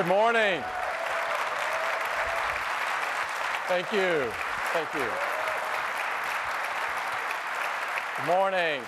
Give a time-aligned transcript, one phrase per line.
[0.00, 0.64] Good morning.
[3.68, 4.32] Thank you.
[4.72, 5.06] Thank you.
[8.16, 8.80] Good morning.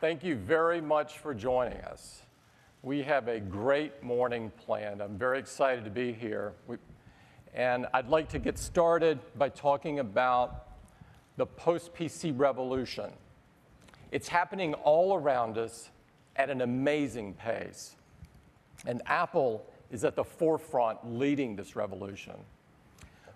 [0.00, 2.22] Thank you very much for joining us.
[2.80, 5.02] We have a great morning planned.
[5.02, 6.54] I'm very excited to be here.
[7.52, 10.68] And I'd like to get started by talking about
[11.36, 13.10] the post PC revolution.
[14.10, 15.90] It's happening all around us
[16.38, 17.96] at an amazing pace.
[18.86, 22.34] And Apple is at the forefront leading this revolution.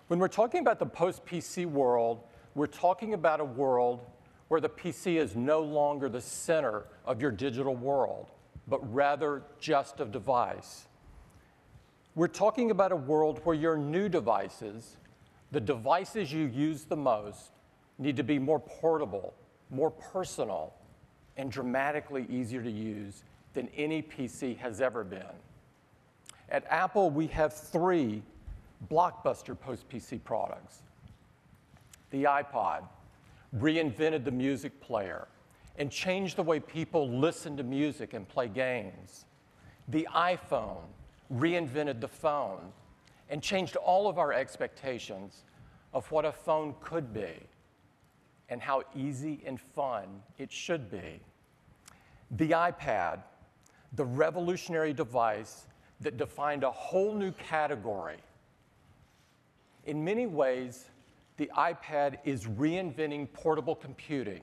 [0.07, 2.23] When we're talking about the post PC world,
[2.55, 4.05] we're talking about a world
[4.47, 8.31] where the PC is no longer the center of your digital world,
[8.67, 10.85] but rather just a device.
[12.15, 14.97] We're talking about a world where your new devices,
[15.51, 17.51] the devices you use the most,
[17.97, 19.33] need to be more portable,
[19.71, 20.73] more personal,
[21.37, 25.23] and dramatically easier to use than any PC has ever been.
[26.49, 28.21] At Apple, we have three
[28.91, 30.83] blockbuster post PC products.
[32.11, 32.83] The iPod
[33.57, 35.27] reinvented the music player
[35.77, 39.25] and changed the way people listen to music and play games.
[39.87, 40.83] The iPhone
[41.33, 42.71] reinvented the phone
[43.29, 45.43] and changed all of our expectations
[45.93, 47.33] of what a phone could be
[48.49, 51.19] and how easy and fun it should be.
[52.31, 53.23] The iPad,
[53.93, 55.67] the revolutionary device
[56.01, 58.17] that defined a whole new category.
[59.85, 60.89] In many ways,
[61.37, 64.41] the iPad is reinventing portable computing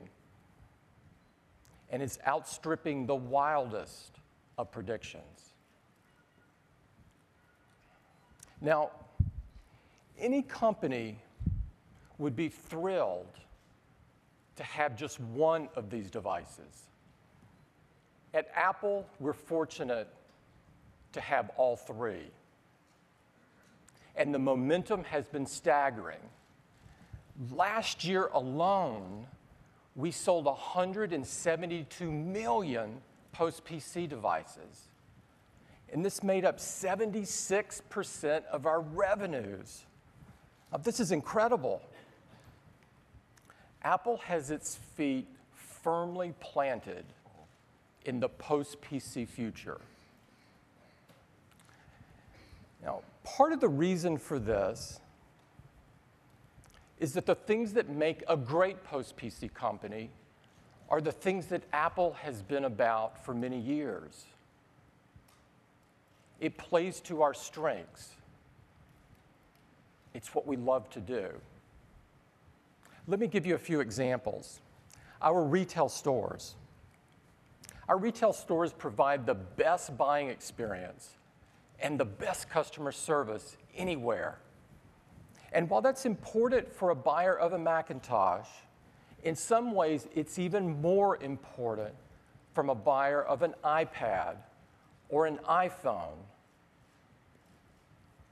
[1.89, 4.19] and is outstripping the wildest
[4.57, 5.53] of predictions.
[8.61, 8.91] Now,
[10.17, 11.17] any company
[12.17, 13.39] would be thrilled
[14.61, 16.87] to have just one of these devices.
[18.31, 20.07] At Apple, we're fortunate
[21.13, 22.29] to have all three.
[24.15, 26.19] And the momentum has been staggering.
[27.51, 29.25] Last year alone,
[29.95, 33.01] we sold 172 million
[33.31, 34.89] post PC devices.
[35.91, 39.85] And this made up 76% of our revenues.
[40.71, 41.81] Now, this is incredible.
[43.83, 47.05] Apple has its feet firmly planted
[48.05, 49.79] in the post PC future.
[52.83, 54.99] Now, part of the reason for this
[56.99, 60.09] is that the things that make a great post PC company
[60.89, 64.25] are the things that Apple has been about for many years.
[66.39, 68.09] It plays to our strengths.
[70.13, 71.29] It's what we love to do.
[73.11, 74.61] Let me give you a few examples.
[75.21, 76.55] Our retail stores.
[77.89, 81.17] Our retail stores provide the best buying experience
[81.81, 84.39] and the best customer service anywhere.
[85.51, 88.47] And while that's important for a buyer of a Macintosh,
[89.25, 91.93] in some ways it's even more important
[92.53, 94.37] from a buyer of an iPad
[95.09, 96.15] or an iPhone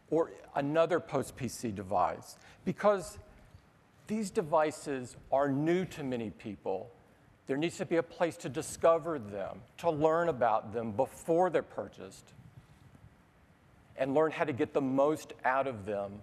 [0.09, 3.17] or another post PC device because
[4.09, 6.91] these devices are new to many people.
[7.47, 11.61] There needs to be a place to discover them, to learn about them before they're
[11.61, 12.33] purchased
[13.95, 16.13] and learn how to get the most out of them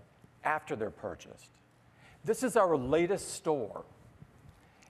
[0.42, 1.50] after they're purchased.
[2.25, 3.84] This is our latest store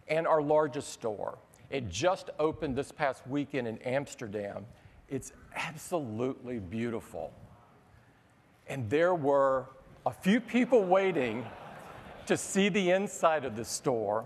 [0.09, 1.37] and our largest store.
[1.69, 4.65] It just opened this past weekend in Amsterdam.
[5.11, 7.33] It's absolutely beautiful.
[8.69, 9.67] And there were
[10.07, 11.45] a few people waiting
[12.27, 14.25] to see the inside of the store.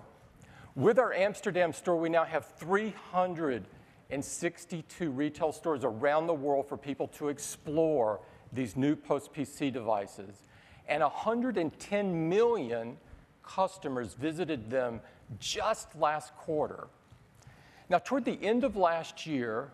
[0.75, 7.06] With our Amsterdam store, we now have 362 retail stores around the world for people
[7.09, 8.21] to explore
[8.53, 10.42] these new post PC devices,
[10.89, 12.97] and 110 million
[13.42, 15.01] customers visited them
[15.39, 16.89] just last quarter.
[17.89, 19.71] Now, toward the end of last year,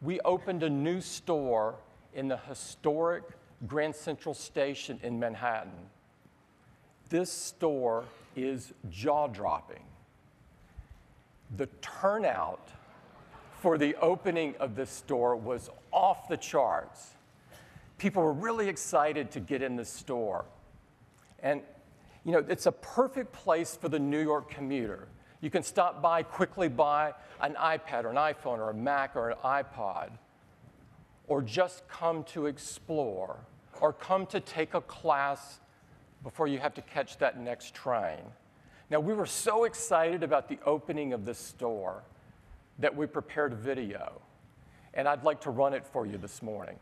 [0.00, 1.74] we opened a new store
[2.14, 3.24] in the historic
[3.66, 5.72] Grand Central Station in Manhattan.
[7.12, 8.04] This store
[8.34, 9.84] is jaw dropping.
[11.56, 12.70] The turnout
[13.60, 17.12] for the opening of this store was off the charts
[18.02, 20.44] people were really excited to get in the store.
[21.38, 21.60] And,
[22.24, 25.06] you know, it's a perfect place for the New York commuter.
[25.40, 29.30] You can stop by, quickly buy an iPad or an iPhone or a Mac or
[29.30, 30.10] an iPod,
[31.28, 33.38] or just come to explore,
[33.80, 35.60] or come to take a class
[36.22, 38.20] before you have to catch that next train.
[38.90, 42.02] Now, we were so excited about the opening of this store
[42.78, 44.20] that we prepared a video.
[44.94, 46.78] and I'd like to run it for you this morning.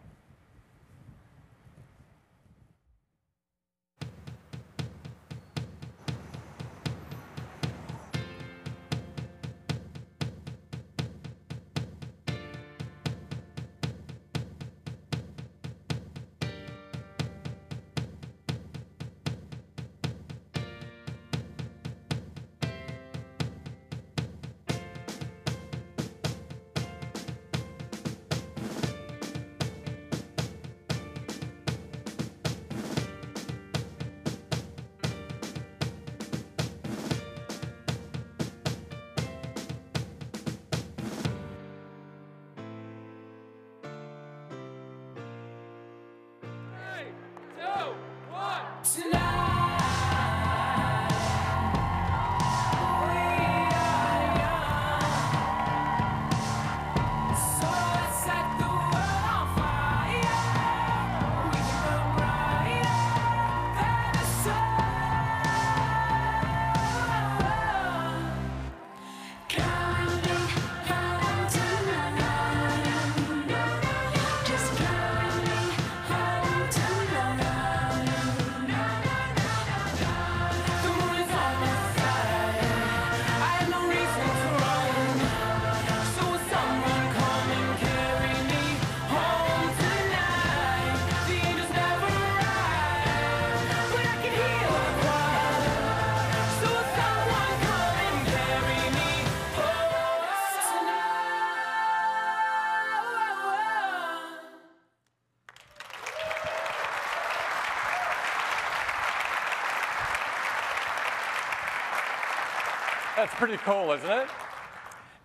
[113.20, 114.28] That's pretty cool, isn't it?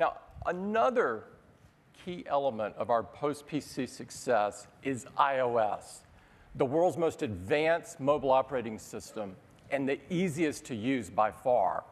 [0.01, 1.23] Now, another
[2.03, 5.99] key element of our post-PC success is iOS,
[6.55, 9.37] the world's most advanced mobile operating system
[9.71, 11.85] and the easiest to use by far.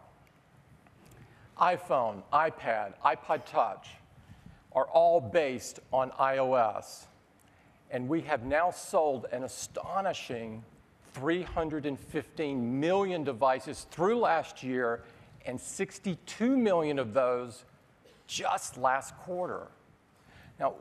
[1.57, 3.87] iPhone, iPad, iPod Touch
[4.73, 7.05] are all based on iOS,
[7.91, 10.65] and we have now sold an astonishing
[11.13, 15.01] 315 million devices through last year
[15.45, 17.65] and 62 million of those
[18.27, 19.67] just last quarter.
[20.59, 20.75] Now,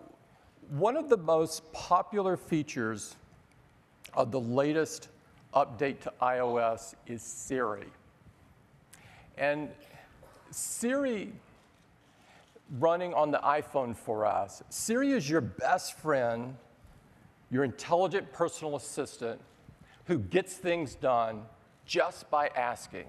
[0.70, 3.17] one of the most popular features
[4.14, 5.09] of the latest
[5.55, 7.88] update to iOS is Siri.
[9.37, 9.70] And
[10.50, 11.32] Siri
[12.79, 16.56] running on the iPhone 4S, Siri is your best friend,
[17.50, 19.41] your intelligent personal assistant
[20.06, 21.43] who gets things done
[21.85, 23.06] just by asking.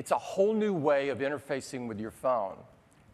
[0.00, 2.56] It's a whole new way of interfacing with your phone,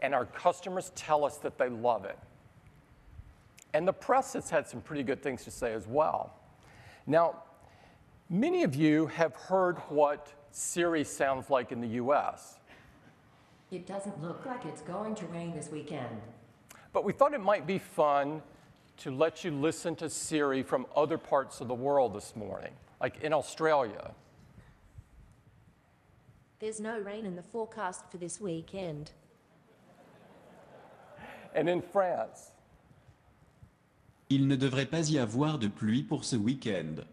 [0.01, 2.17] and our customers tell us that they love it.
[3.75, 6.33] And the press has had some pretty good things to say as well.
[7.05, 7.43] Now,
[8.31, 12.61] many of you have heard what Siri sounds like in the US.
[13.73, 16.21] It doesn't look like it's going to rain this weekend.
[16.93, 18.43] But we thought it might be fun
[18.99, 23.21] to let you listen to Siri from other parts of the world this morning, like
[23.23, 24.13] in Australia.
[26.60, 29.12] There's no rain in the forecast for this weekend.
[31.56, 32.52] And in France.
[34.30, 37.04] Il ne devrait pas y avoir de pluie pour ce week-end.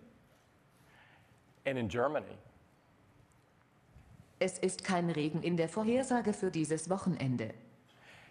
[1.66, 2.36] And in Germany.
[4.40, 7.54] Es ist kein Regen in der Vorhersage für dieses Wochenende.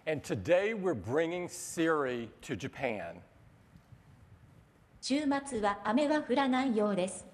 [0.05, 3.21] And today we're bringing Siri to Japan.
[5.01, 7.25] 週末は雨は降らないようです。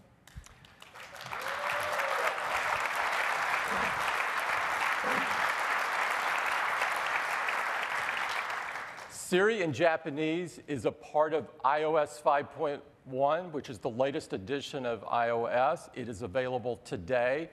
[9.28, 15.04] Siri in Japanese is a part of iOS 5.1, which is the latest edition of
[15.04, 15.90] iOS.
[15.94, 17.50] It is available today,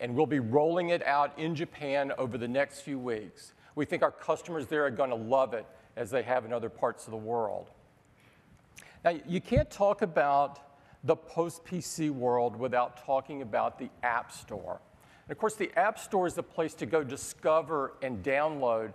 [0.00, 3.52] and we'll be rolling it out in Japan over the next few weeks.
[3.74, 5.66] We think our customers there are going to love it
[5.96, 7.68] as they have in other parts of the world.
[9.04, 10.60] Now, you can't talk about
[11.04, 14.80] the post PC world without talking about the App Store.
[15.26, 18.94] And of course, the App Store is the place to go discover and download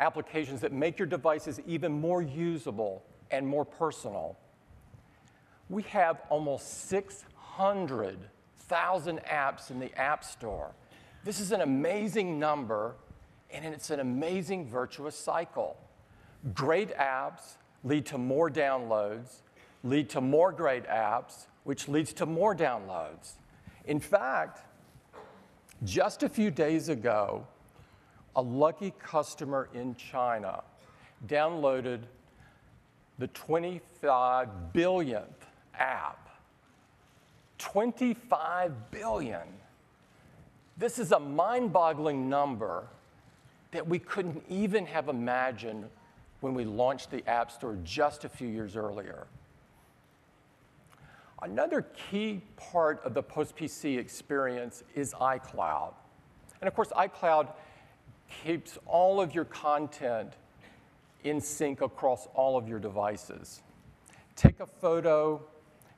[0.00, 4.36] applications that make your devices even more usable and more personal.
[5.68, 10.74] We have almost 600,000 apps in the App Store.
[11.24, 12.96] This is an amazing number,
[13.50, 15.76] and it's an amazing virtuous cycle.
[16.52, 19.42] Great apps lead to more downloads,
[19.82, 23.32] lead to more great apps, which leads to more downloads.
[23.86, 24.60] In fact,
[25.82, 27.46] just a few days ago,
[28.36, 30.62] a lucky customer in China
[31.26, 32.00] downloaded
[33.18, 35.46] the 25 billionth
[35.78, 36.28] app.
[37.58, 39.42] 25 billion.
[40.76, 42.88] This is a mind boggling number
[43.70, 45.88] that we couldn't even have imagined
[46.40, 49.26] when we launched the App Store just a few years earlier.
[51.42, 55.94] Another key part of the post PC experience is iCloud.
[56.60, 57.48] And of course, iCloud
[58.44, 60.32] keeps all of your content
[61.24, 63.62] in sync across all of your devices.
[64.36, 65.40] Take a photo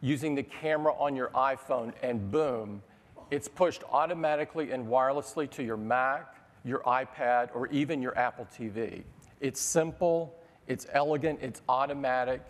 [0.01, 2.83] using the camera on your iPhone, and boom,
[3.31, 9.03] it's pushed automatically and wirelessly to your Mac, your iPad, or even your Apple TV.
[9.41, 10.35] It's simple,
[10.69, 12.43] it's elegant, it's automatic,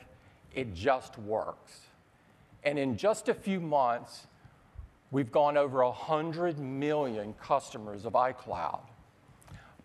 [0.54, 1.80] it just works.
[2.64, 4.26] And in just a few months,
[5.10, 8.80] we've gone over 100 million customers of iCloud.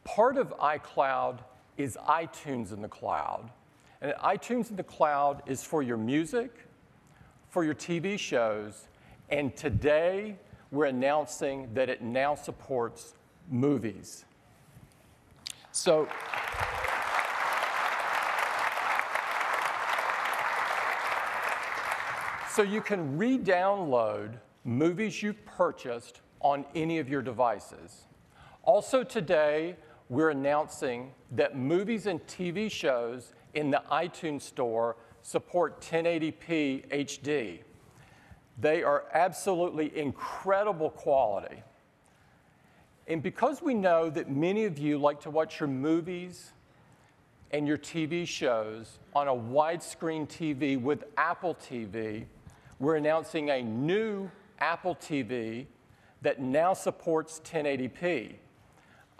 [0.03, 1.39] Part of iCloud
[1.77, 3.50] is iTunes in the cloud.
[4.01, 6.67] And iTunes in the cloud is for your music,
[7.50, 8.88] for your TV shows,
[9.29, 10.36] and today
[10.72, 13.13] we're announcing that it now supports
[13.50, 14.25] movies.
[15.72, 16.08] So,
[22.50, 24.34] so you can re-download
[24.65, 28.08] movies you've purchased on any of your devices.
[28.63, 29.75] Also today,
[30.12, 37.60] we're announcing that movies and TV shows in the iTunes Store support 1080p HD.
[38.60, 41.63] They are absolutely incredible quality.
[43.08, 46.51] And because we know that many of you like to watch your movies
[47.51, 52.25] and your TV shows on a widescreen TV with Apple TV,
[52.80, 55.68] we're announcing a new Apple TV
[56.22, 58.34] that now supports 1080p.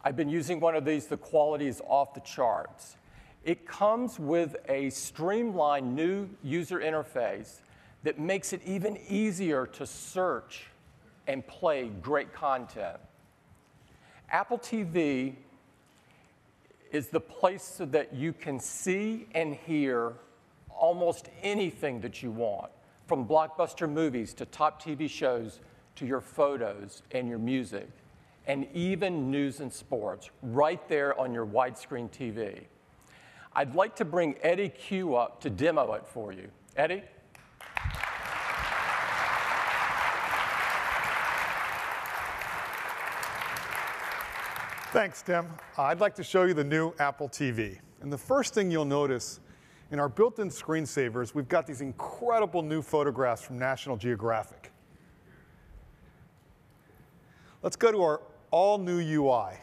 [0.04, 2.96] I've been using one of these, the quality is off the charts.
[3.44, 7.62] It comes with a streamlined new user interface
[8.04, 10.68] that makes it even easier to search
[11.28, 12.98] and play great content.
[14.30, 15.36] Apple TV
[16.92, 20.14] is the place so that you can see and hear
[20.70, 22.72] almost anything that you want,
[23.06, 25.60] from blockbuster movies to top TV shows
[25.96, 27.88] to your photos and your music,
[28.48, 32.64] and even news and sports right there on your widescreen TV.
[33.54, 36.50] I'd like to bring Eddy Cue up to demo it for you.
[36.76, 37.04] Eddy?
[44.92, 45.48] Thanks, Tim.
[45.78, 47.78] I'd like to show you the new Apple TV.
[48.02, 49.40] And the first thing you'll notice
[49.92, 54.72] in our built-in screensavers, we've got these incredible new photographs from National Geographic.
[57.62, 58.22] Let's go to our
[58.52, 59.54] all-new UI.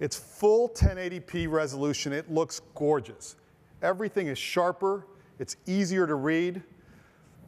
[0.00, 2.12] It's full 1080p resolution.
[2.12, 3.36] It looks gorgeous.
[3.82, 5.06] Everything is sharper.
[5.38, 6.62] It's easier to read.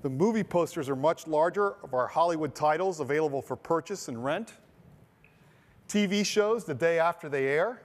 [0.03, 4.55] The movie posters are much larger of our Hollywood titles available for purchase and rent.
[5.89, 7.83] TV shows the day after they air.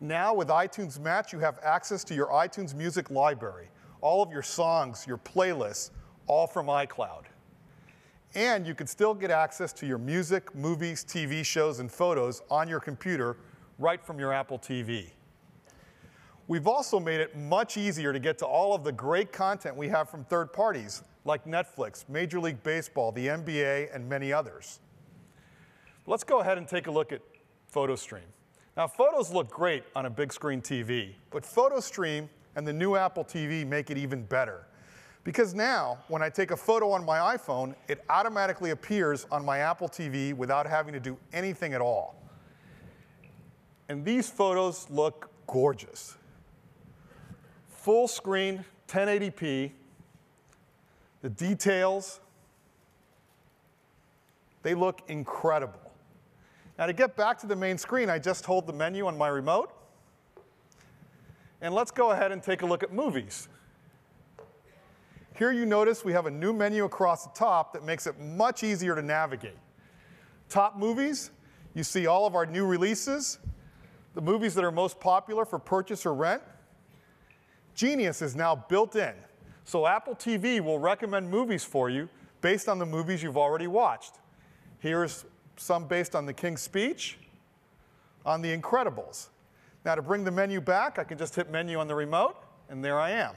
[0.00, 3.68] Now with iTunes Match, you have access to your iTunes music library,
[4.00, 5.90] all of your songs, your playlists,
[6.26, 7.24] all from iCloud.
[8.34, 12.68] And you can still get access to your music, movies, TV shows, and photos on
[12.68, 13.36] your computer
[13.78, 15.10] right from your Apple TV.
[16.46, 19.88] We've also made it much easier to get to all of the great content we
[19.88, 24.80] have from third parties like Netflix, Major League Baseball, the NBA, and many others.
[26.06, 27.20] Let's go ahead and take a look at
[27.72, 28.20] PhotoStream.
[28.78, 33.24] Now, photos look great on a big screen TV, but PhotoStream and the new Apple
[33.24, 34.67] TV make it even better.
[35.24, 39.58] Because now, when I take a photo on my iPhone, it automatically appears on my
[39.58, 42.14] Apple TV without having to do anything at all.
[43.88, 46.16] And these photos look gorgeous.
[47.68, 49.72] Full screen, 1080p,
[51.22, 52.20] the details,
[54.62, 55.80] they look incredible.
[56.78, 59.28] Now to get back to the main screen, I just hold the menu on my
[59.28, 59.72] remote.
[61.60, 63.48] And let's go ahead and take a look at movies.
[65.38, 68.64] Here you notice we have a new menu across the top that makes it much
[68.64, 69.56] easier to navigate.
[70.48, 71.30] Top movies,
[71.74, 73.38] you see all of our new releases,
[74.14, 76.42] the movies that are most popular for purchase or rent.
[77.76, 79.14] Genius is now built in,
[79.64, 82.08] so Apple TV will recommend movies for you
[82.40, 84.16] based on the movies you've already watched.
[84.80, 85.24] Here's
[85.56, 87.16] some based on The King's Speech,
[88.26, 89.28] on The Incredibles.
[89.84, 92.36] Now to bring the menu back, I can just hit menu on the remote,
[92.68, 93.36] and there I am.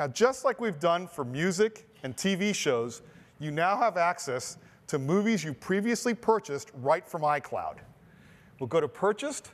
[0.00, 3.02] Now just like we've done for music and TV shows,
[3.38, 7.80] you now have access to movies you previously purchased right from iCloud.
[8.58, 9.50] We'll go to Purchased,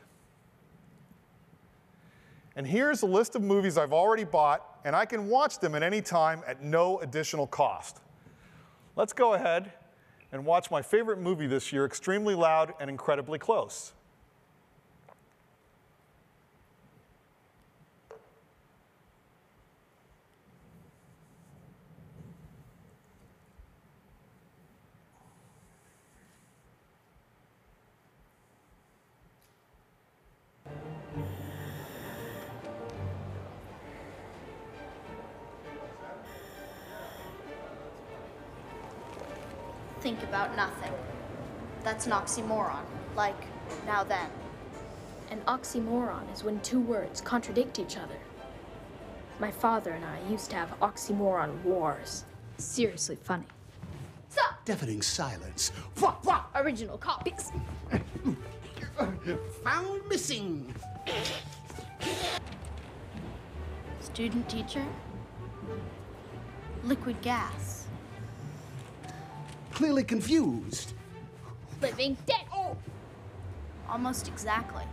[2.55, 5.83] And here's a list of movies I've already bought, and I can watch them at
[5.83, 7.99] any time at no additional cost.
[8.95, 9.73] Let's go ahead
[10.31, 13.95] and watch my favorite movie this year, Extremely Loud and Incredibly Close.
[40.07, 40.93] Think about nothing.
[41.83, 42.85] That's an oxymoron.
[43.17, 43.35] Like,
[43.87, 44.31] now then.
[45.33, 48.15] An oxymoron is when two words contradict each other.
[49.41, 52.25] My father and I used to have oxymoron wars.
[52.57, 53.47] Seriously funny.
[54.65, 55.73] Deafening silence.
[56.01, 57.51] Wha- wha- Original copies.
[59.65, 60.73] Found missing.
[64.01, 64.85] Student teacher?
[66.85, 67.76] Liquid gas.
[69.77, 70.95] Clearly confused.
[71.83, 72.47] Living dead.
[72.51, 72.75] Oh!
[73.91, 74.85] Almost exactly.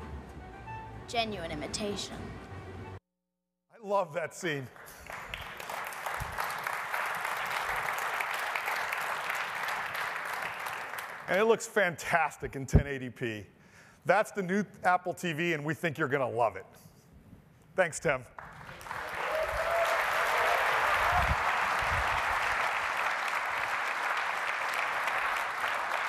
[1.08, 2.18] Genuine imitation.
[2.98, 4.68] I love that scene.
[11.30, 13.46] And it looks fantastic in 1080p.
[14.06, 16.66] That's the new Apple TV, and we think you're going to love it.
[17.78, 18.25] Thanks, Tim.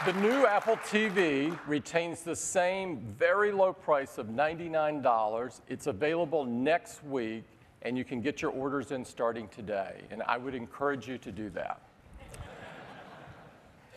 [0.05, 5.61] The new Apple TV retains the same very low price of $99.
[5.67, 7.45] It's available next week,
[7.81, 10.03] and you can get your orders in starting today.
[10.11, 11.81] And I would encourage you to do that.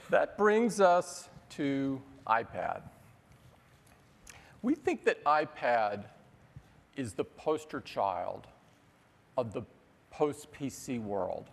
[0.09, 2.83] that brings us to iPad.
[4.61, 6.05] We think that iPad
[6.95, 8.47] is the poster child
[9.37, 9.63] of the
[10.09, 11.49] post PC world.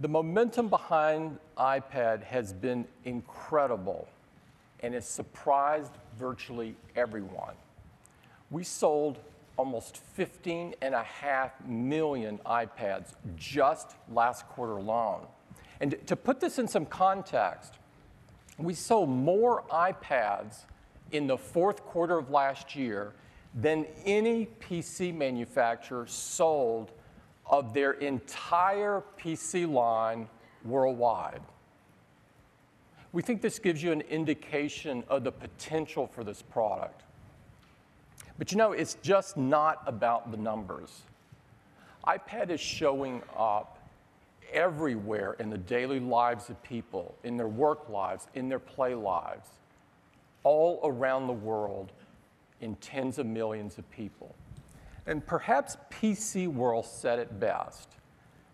[0.00, 4.08] The momentum behind iPad has been incredible
[4.80, 7.54] and has surprised virtually everyone.
[8.50, 9.18] We sold
[9.56, 15.26] almost 15 and a half million iPads just last quarter alone.
[15.80, 17.74] And to put this in some context,
[18.56, 20.64] we sold more iPads
[21.10, 23.14] in the fourth quarter of last year
[23.52, 26.92] than any PC manufacturer sold
[27.48, 30.28] of their entire PC line
[30.64, 31.40] worldwide.
[33.12, 37.02] We think this gives you an indication of the potential for this product.
[38.38, 41.02] But you know, it's just not about the numbers.
[42.06, 43.78] iPad is showing up
[44.52, 49.48] everywhere in the daily lives of people, in their work lives, in their play lives,
[50.44, 51.92] all around the world
[52.60, 54.34] in tens of millions of people.
[55.08, 57.88] And perhaps PC World said it best.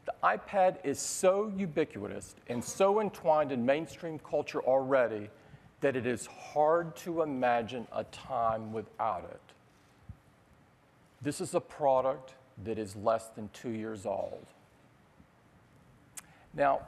[0.05, 5.31] The iPad is so ubiquitous and so entwined in mainstream culture already
[5.81, 9.41] that it is hard to imagine a time without it.
[11.21, 14.47] This is a product that is less than two years old.
[16.55, 16.83] Now,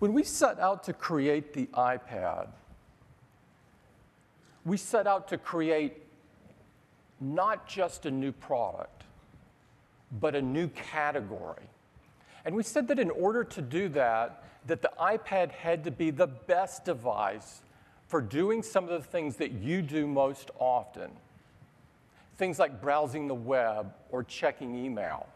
[0.00, 2.48] when we set out to create the iPad,
[4.64, 6.07] we set out to create
[7.20, 9.04] not just a new product,
[10.20, 11.64] but a new category.
[12.44, 16.10] And we said that in order to do that, that the iPad had to be
[16.10, 17.62] the best device
[18.06, 21.10] for doing some of the things that you do most often.
[22.36, 25.26] Things like browsing the web or checking email.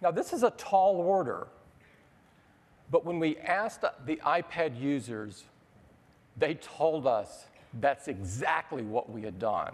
[0.00, 1.46] Now, this is a tall order,
[2.90, 5.44] but when we asked the iPad users,
[6.36, 7.46] they told us
[7.80, 9.72] that's exactly what we had done.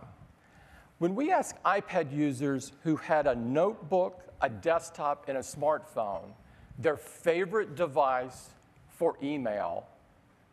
[0.99, 6.31] When we asked iPad users who had a notebook, a desktop, and a smartphone,
[6.79, 8.51] their favorite device
[8.89, 9.87] for email,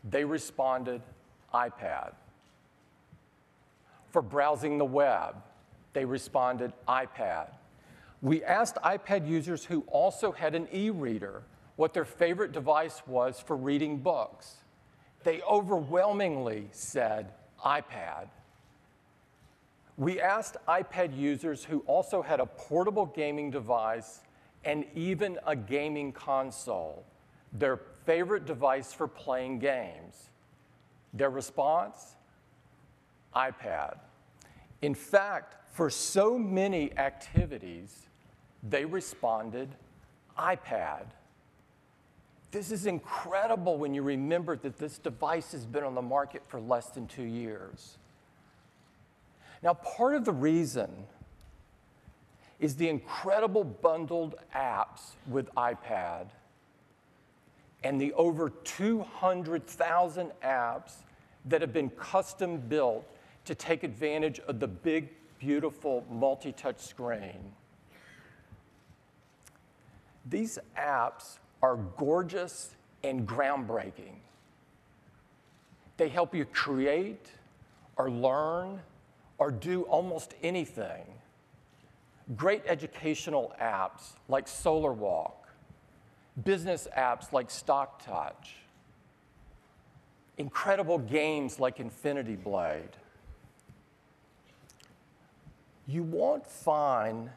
[0.04, 1.02] they responded
[1.54, 2.14] iPad.
[4.12, 5.36] For browsing the web,
[5.94, 7.50] they responded iPad.
[8.22, 11.42] We asked iPad users who also had an e reader
[11.76, 14.58] what their favorite device was for reading books.
[15.24, 17.32] They overwhelmingly said
[17.64, 18.28] iPad.
[19.98, 24.22] We asked iPad users who also had a portable gaming device
[24.66, 27.06] and even a gaming console,
[27.54, 30.30] their favorite device for playing games.
[31.14, 32.16] Their response?
[33.36, 33.98] iPad.
[34.82, 38.08] In fact, for so many activities,
[38.64, 39.70] they responded
[40.38, 41.06] iPad.
[42.52, 46.60] This is incredible when you remember that this device has been on the market for
[46.62, 47.98] less than two years.
[49.66, 50.92] Now, part of the reason
[52.60, 56.28] is the incredible bundled apps with iPad
[57.84, 60.94] and the over 200,000 apps
[61.46, 63.08] that have been custom built
[63.46, 67.52] to take advantage of the big, beautiful multi touch screen.
[70.30, 74.14] These apps are gorgeous and groundbreaking.
[75.98, 77.32] They help you create
[77.98, 78.80] or learn
[79.38, 81.04] or do almost anything.
[82.36, 85.34] Great educational apps like SolarWalk,
[86.44, 88.54] business apps like StockTouch,
[90.38, 92.90] incredible games like Infinity Blade.
[95.88, 97.30] You won't find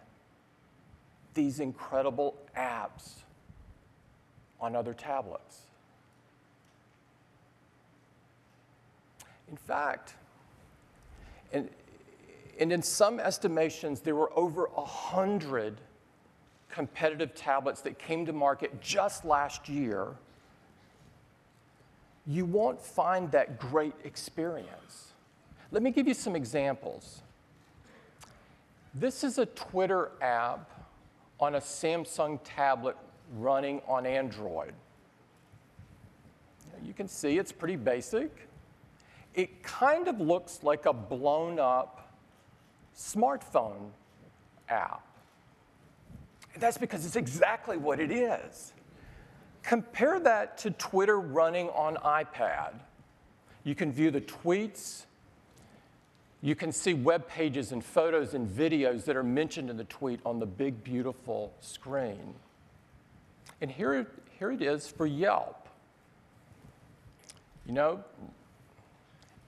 [1.34, 3.12] these incredible apps
[4.60, 5.60] on other tablets.
[9.50, 10.14] In fact,
[11.52, 11.68] and,
[12.58, 15.80] and in some estimations, there were over 100
[16.68, 20.08] competitive tablets that came to market just last year.
[22.26, 25.12] You won't find that great experience.
[25.70, 27.22] Let me give you some examples.
[28.94, 30.70] This is a Twitter app
[31.40, 32.96] on a Samsung tablet
[33.36, 34.72] running on Android.
[36.84, 38.48] You can see it's pretty basic.
[39.34, 42.07] It kind of looks like a blown up
[42.98, 43.90] smartphone
[44.68, 45.06] app.
[46.54, 48.72] And that's because it's exactly what it is.
[49.62, 52.74] Compare that to Twitter running on iPad.
[53.62, 55.04] You can view the tweets,
[56.40, 60.20] you can see web pages and photos and videos that are mentioned in the tweet
[60.24, 62.34] on the big, beautiful screen.
[63.60, 64.06] And here,
[64.38, 65.68] here it is for Yelp.
[67.66, 68.04] You know,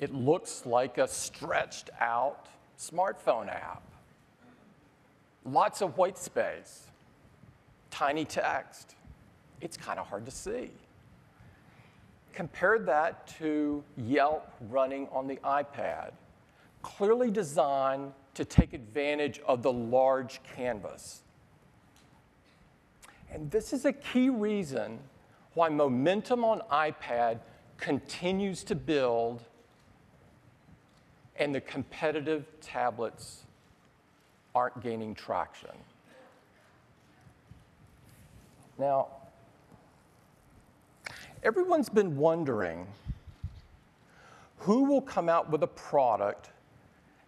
[0.01, 2.49] it looks like a stretched out
[2.81, 3.83] smartphone app.
[5.45, 6.87] Lots of white space,
[7.91, 8.95] tiny text.
[9.61, 10.71] It's kind of hard to see.
[12.33, 16.13] Compare that to Yelp running on the iPad
[16.83, 21.23] clearly designed to take advantage of the large canvas.
[23.31, 24.99] And this is a key reason
[25.55, 27.41] why momentum on iPad
[27.77, 29.43] continues to build
[31.41, 33.45] and the competitive tablets
[34.55, 35.71] aren't gaining traction.
[38.79, 39.09] Now,
[41.43, 42.87] everyone's been wondering
[44.59, 46.51] who will come out with a product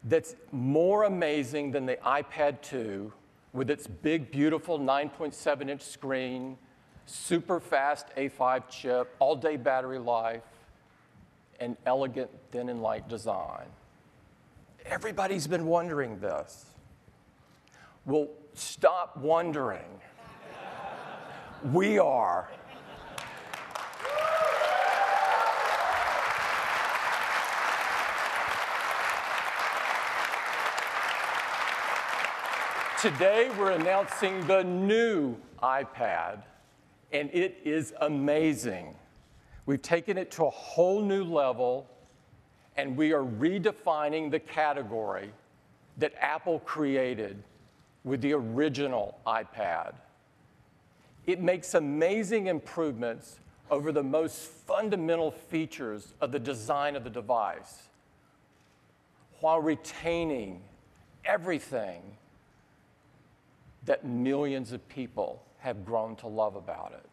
[0.05, 3.11] that's more amazing than the iPad 2
[3.55, 6.59] with its big, beautiful 9.7 inch screen,
[7.07, 10.42] super fast A5 chip, all day battery life,
[11.61, 13.66] and elegant thin and light design.
[14.87, 16.66] Everybody's been wondering this.
[18.05, 20.01] Well, stop wondering.
[21.73, 22.49] we are.
[33.01, 36.42] Today, we're announcing the new iPad,
[37.12, 38.95] and it is amazing.
[39.66, 41.88] We've taken it to a whole new level,
[42.77, 45.31] and we are redefining the category
[45.99, 47.43] that Apple created
[48.05, 49.95] with the original iPad.
[51.27, 53.39] It makes amazing improvements
[53.71, 57.89] over the most fundamental features of the design of the device
[59.41, 60.61] while retaining
[61.25, 62.03] everything
[63.85, 67.07] that millions of people have grown to love about it.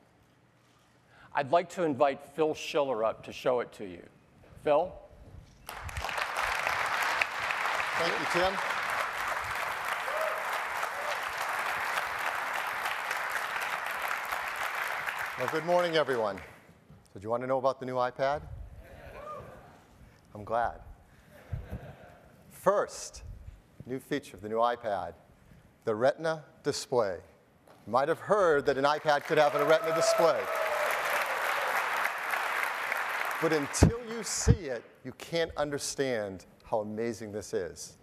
[1.34, 4.04] I'd like to invite Phil Schiller up to show it to you.
[4.64, 4.92] Phil?
[8.00, 8.54] Thank you, Tim.
[15.38, 16.38] Well, good morning, everyone.
[17.12, 18.44] So, do you want to know about the new iPad?
[20.34, 20.80] I'm glad.
[22.52, 23.24] First,
[23.86, 25.16] new feature of the new iPad
[25.84, 27.18] the Retina display.
[27.86, 30.40] You might have heard that an iPad could have a Retina display.
[33.42, 37.98] But until you see it, you can't understand how amazing this is.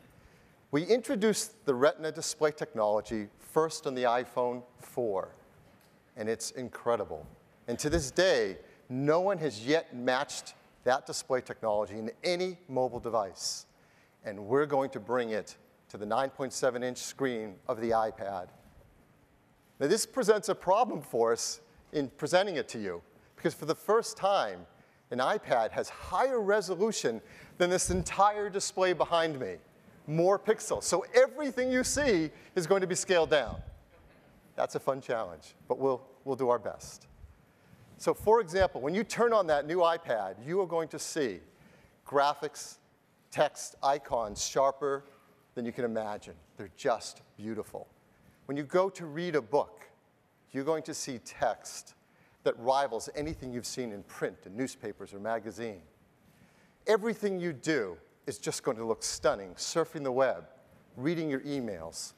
[0.72, 5.28] We introduced the Retina display technology first on the iPhone 4,
[6.16, 7.26] and it's incredible.
[7.68, 13.00] And to this day, no one has yet matched that display technology in any mobile
[13.00, 13.66] device.
[14.24, 15.56] And we're going to bring it
[15.88, 18.48] to the 9.7 inch screen of the iPad.
[19.78, 21.60] Now, this presents a problem for us
[21.92, 23.02] in presenting it to you,
[23.36, 24.66] because for the first time,
[25.10, 27.20] an iPad has higher resolution
[27.58, 29.56] than this entire display behind me.
[30.06, 30.84] more pixels.
[30.84, 33.60] So everything you see is going to be scaled down.
[34.54, 37.06] That's a fun challenge, but we'll, we'll do our best.
[37.98, 41.40] So for example, when you turn on that new iPad, you are going to see
[42.06, 42.76] graphics,
[43.30, 45.04] text, icons sharper
[45.54, 46.34] than you can imagine.
[46.56, 47.88] They're just beautiful.
[48.46, 49.88] When you go to read a book,
[50.52, 51.94] you're going to see text
[52.44, 55.80] that rivals anything you've seen in print, in newspapers or magazine.
[56.86, 57.96] Everything you do
[58.26, 60.44] is just going to look stunning, surfing the web,
[60.96, 62.12] reading your emails,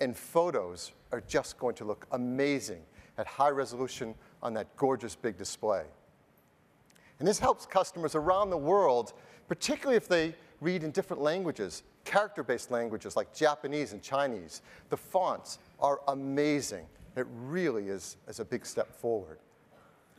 [0.00, 2.82] and photos are just going to look amazing
[3.18, 5.84] at high resolution on that gorgeous big display.
[7.18, 9.14] And this helps customers around the world,
[9.48, 14.62] particularly if they read in different languages, character-based languages like Japanese and Chinese.
[14.90, 16.86] The fonts are amazing.
[17.16, 19.38] It really is, is a big step forward.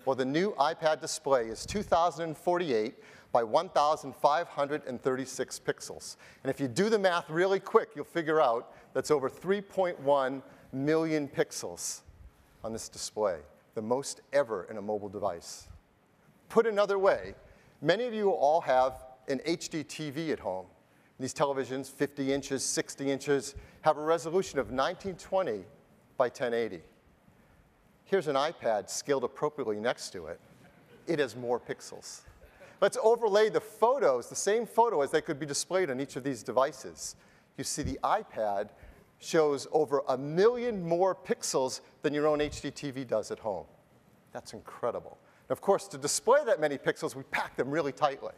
[0.06, 2.96] Well, the new iPad display is 2048
[3.32, 6.16] by 1,536 pixels.
[6.44, 11.28] And if you do the math really quick, you'll figure out that's over 3.1 million
[11.28, 12.02] pixels
[12.64, 13.38] on this display,
[13.76, 15.68] the most ever in a mobile device.
[16.50, 17.36] Put another way,
[17.82, 20.66] many of you all have an HD TV at home.
[21.20, 25.66] These televisions, 50 inches, 60 inches, have a resolution of 1920
[26.16, 26.82] by 1080.
[28.06, 30.40] Here's an iPad scaled appropriately next to it.
[31.08, 32.22] It has more pixels.
[32.80, 36.24] Let's overlay the photos, the same photo as they could be displayed on each of
[36.24, 37.16] these devices.
[37.58, 38.70] You see the iPad
[39.20, 43.66] shows over a million more pixels than your own HD TV does at home.
[44.32, 45.18] That's incredible.
[45.50, 48.34] And of course, to display that many pixels, we pack them really tightly.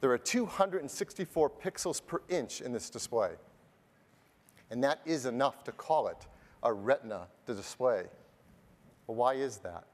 [0.00, 3.32] There are 264 pixels per inch in this display.
[4.70, 6.26] And that is enough to call it
[6.62, 8.04] a retina display.
[9.06, 9.84] Well, why is that?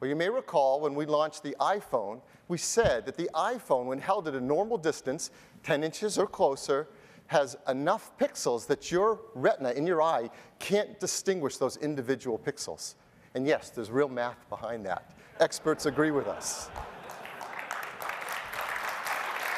[0.00, 3.98] Well, you may recall when we launched the iPhone, we said that the iPhone, when
[3.98, 5.30] held at a normal distance,
[5.62, 6.88] 10 inches or closer,
[7.26, 12.94] has enough pixels that your retina in your eye can't distinguish those individual pixels.
[13.34, 15.12] And yes, there's real math behind that.
[15.38, 16.70] Experts agree with us.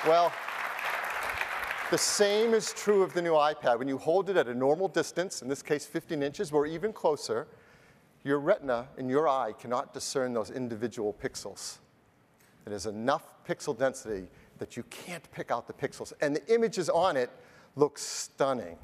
[0.04, 0.32] Well,
[1.92, 3.78] the same is true of the new iPad.
[3.78, 6.92] When you hold it at a normal distance, in this case 15 inches or even
[6.92, 7.46] closer,
[8.24, 11.78] your retina in your eye cannot discern those individual pixels.
[12.66, 16.12] It has enough pixel density that you can't pick out the pixels.
[16.20, 17.30] And the images on it
[17.74, 18.78] look stunning.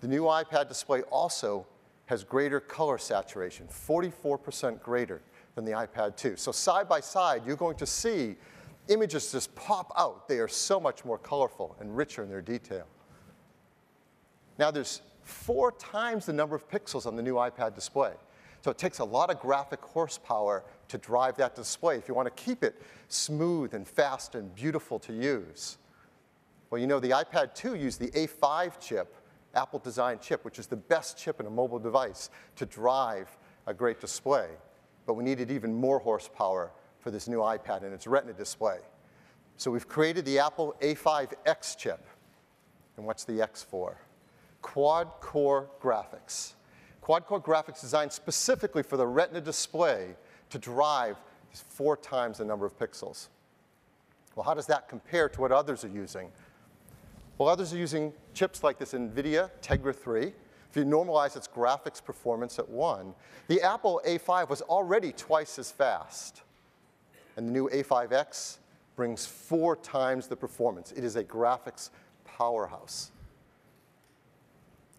[0.00, 1.66] The new iPad display also
[2.06, 5.20] has greater color saturation, 44% greater
[5.54, 6.36] than the iPad 2.
[6.36, 8.36] So side by side, you're going to see
[8.88, 10.28] images just pop out.
[10.28, 12.86] They are so much more colorful and richer in their detail.
[14.58, 18.12] Now there's four times the number of pixels on the new iPad display.
[18.62, 22.34] So it takes a lot of graphic horsepower to drive that display if you want
[22.34, 25.78] to keep it smooth and fast and beautiful to use.
[26.68, 29.16] Well, you know, the iPad 2 used the A5 chip,
[29.54, 33.74] Apple designed chip, which is the best chip in a mobile device to drive a
[33.74, 34.48] great display.
[35.06, 38.78] But we needed even more horsepower for this new iPad and its Retina display.
[39.56, 42.06] So we've created the Apple A5X chip.
[42.96, 43.96] And what's the X for?
[44.62, 46.54] Quad-core graphics.
[47.00, 50.14] Quad-core graphics designed specifically for the Retina display
[50.50, 51.16] to drive
[51.52, 53.28] four times the number of pixels.
[54.34, 56.30] Well, how does that compare to what others are using?
[57.38, 60.32] Well, others are using chips like this NVIDIA Tegra 3.
[60.70, 63.14] If you normalize its graphics performance at one,
[63.48, 66.42] the Apple A5 was already twice as fast.
[67.36, 68.58] And the new A5X
[68.94, 70.92] brings four times the performance.
[70.92, 71.90] It is a graphics
[72.24, 73.10] powerhouse.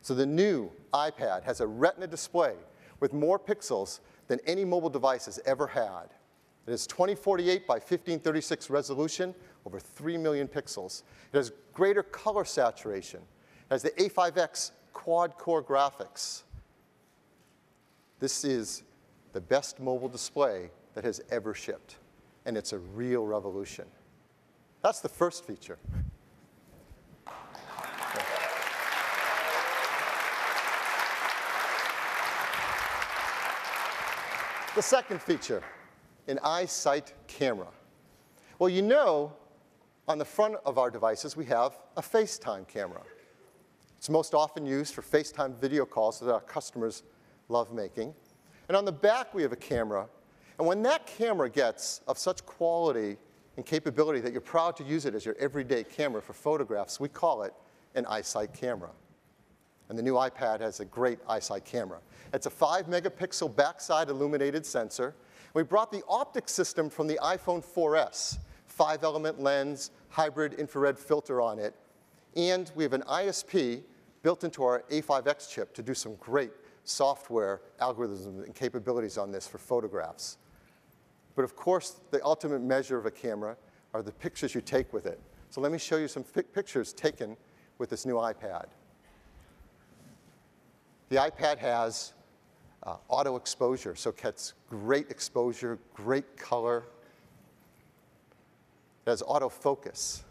[0.02, 2.56] So the new iPad has a Retina display
[3.00, 6.06] with more pixels than any mobile device has ever had.
[6.68, 9.36] It has 2048 by 1536 resolution,
[9.66, 11.04] over 3 million pixels.
[11.34, 13.20] It has greater color saturation.
[13.20, 16.44] It has the A5X quad-core graphics.
[18.20, 18.84] This is
[19.34, 21.98] the best mobile display that has ever shipped,
[22.46, 23.86] and it's a real revolution.
[24.84, 25.78] That's the first feature.
[34.74, 35.62] The second feature,
[36.30, 37.68] an iSight camera.
[38.58, 39.34] Well, you know,
[40.08, 43.02] on the front of our devices, we have a FaceTime camera.
[43.98, 47.04] It's most often used for FaceTime video calls that our customers
[47.50, 48.14] love making.
[48.70, 50.08] And on the back, we have a camera.
[50.58, 53.18] And when that camera gets of such quality
[53.58, 57.10] and capability that you're proud to use it as your everyday camera for photographs, we
[57.10, 57.54] call it
[57.96, 58.92] an iSight camera.
[59.92, 62.00] And the new iPad has a great iSight camera.
[62.34, 65.14] It's a 5 megapixel backside illuminated sensor.
[65.54, 71.42] We brought the optic system from the iPhone 4S, five element lens, hybrid infrared filter
[71.42, 71.76] on it,
[72.38, 73.84] and we have an ISP
[74.24, 76.54] built into our A5X chip to do some great
[76.86, 80.38] software algorithms and capabilities on this for photographs.
[81.36, 83.58] But of course, the ultimate measure of a camera
[83.94, 85.20] are the pictures you take with it.
[85.50, 87.36] So let me show you some pictures taken
[87.78, 88.68] with this new iPad.
[91.12, 92.14] The iPad has
[92.84, 96.86] uh, auto exposure, so it gets great exposure, great color.
[99.06, 100.22] It has autofocus.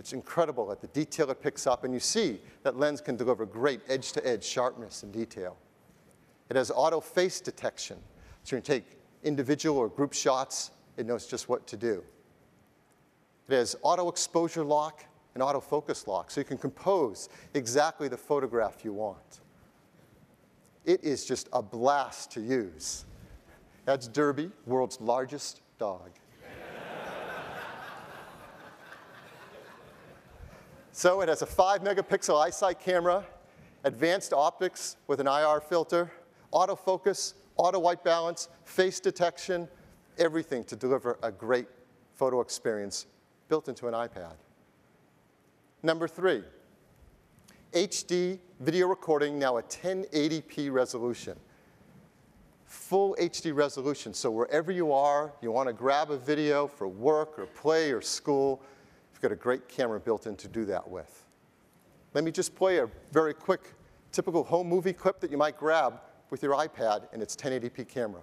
[0.00, 3.46] It's incredible at the detail it picks up, and you see that lens can deliver
[3.46, 5.56] great edge-to-edge sharpness and detail.
[6.50, 7.98] It has auto face detection,
[8.42, 12.02] so you can take individual or group shots, it knows just what to do.
[13.48, 15.04] It has auto exposure lock
[15.34, 19.38] and autofocus lock, so you can compose exactly the photograph you want.
[20.84, 23.04] It is just a blast to use.
[23.84, 26.10] That's Derby, world's largest dog.
[30.92, 33.24] so it has a 5 megapixel iSight camera,
[33.84, 36.10] advanced optics with an IR filter,
[36.52, 39.68] autofocus, auto white balance, face detection,
[40.18, 41.66] everything to deliver a great
[42.14, 43.06] photo experience
[43.48, 44.34] built into an iPad.
[45.82, 46.42] Number three,
[47.74, 51.36] HD video recording, now a 1080p resolution.
[52.66, 57.36] Full HD resolution, so wherever you are, you want to grab a video for work
[57.36, 58.62] or play or school,
[59.12, 61.24] you've got a great camera built in to do that with.
[62.14, 63.74] Let me just play a very quick,
[64.12, 68.20] typical home movie clip that you might grab with your iPad and its 1080p camera.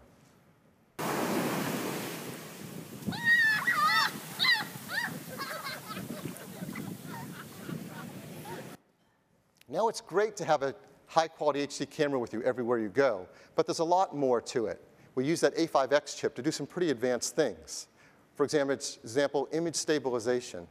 [9.72, 10.76] Now it's great to have a
[11.08, 14.66] high quality HD camera with you everywhere you go, but there's a lot more to
[14.66, 14.82] it.
[15.16, 17.88] We use that A5X chip to do some pretty advanced things.
[18.36, 20.68] For example, image stabilization.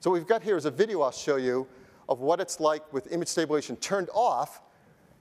[0.00, 1.66] So what we've got here is a video I'll show you
[2.08, 4.62] of what it's like with image stabilization turned off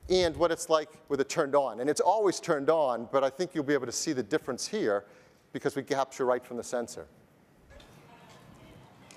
[0.09, 1.81] and what it's like with it turned on.
[1.81, 4.67] And it's always turned on, but I think you'll be able to see the difference
[4.67, 5.05] here
[5.53, 7.05] because we capture right from the sensor.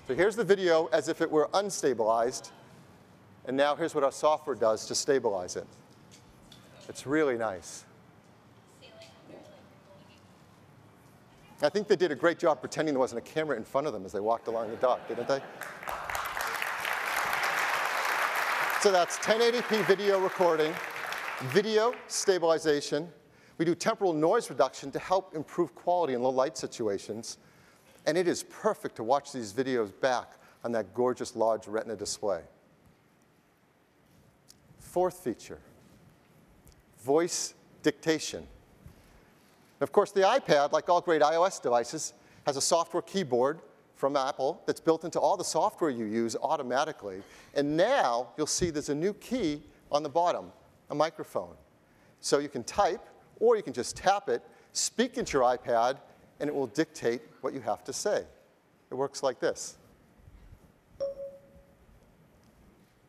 [0.07, 2.51] So here's the video as if it were unstabilized.
[3.45, 5.67] And now here's what our software does to stabilize it.
[6.87, 7.85] It's really nice.
[11.61, 13.93] I think they did a great job pretending there wasn't a camera in front of
[13.93, 15.41] them as they walked along the dock, didn't they?
[18.81, 20.73] So that's 1080p video recording,
[21.43, 23.07] video stabilization.
[23.57, 27.37] We do temporal noise reduction to help improve quality in low light situations.
[28.05, 30.33] And it is perfect to watch these videos back
[30.65, 32.41] on that gorgeous large retina display.
[34.93, 35.57] Fourth feature,
[37.03, 38.45] voice dictation.
[39.81, 42.13] Of course, the iPad, like all great iOS devices,
[42.45, 43.59] has a software keyboard
[43.95, 47.23] from Apple that's built into all the software you use automatically.
[47.55, 50.51] And now you'll see there's a new key on the bottom,
[50.91, 51.55] a microphone.
[52.19, 55.97] So you can type, or you can just tap it, speak into your iPad,
[56.39, 58.25] and it will dictate what you have to say.
[58.91, 59.75] It works like this.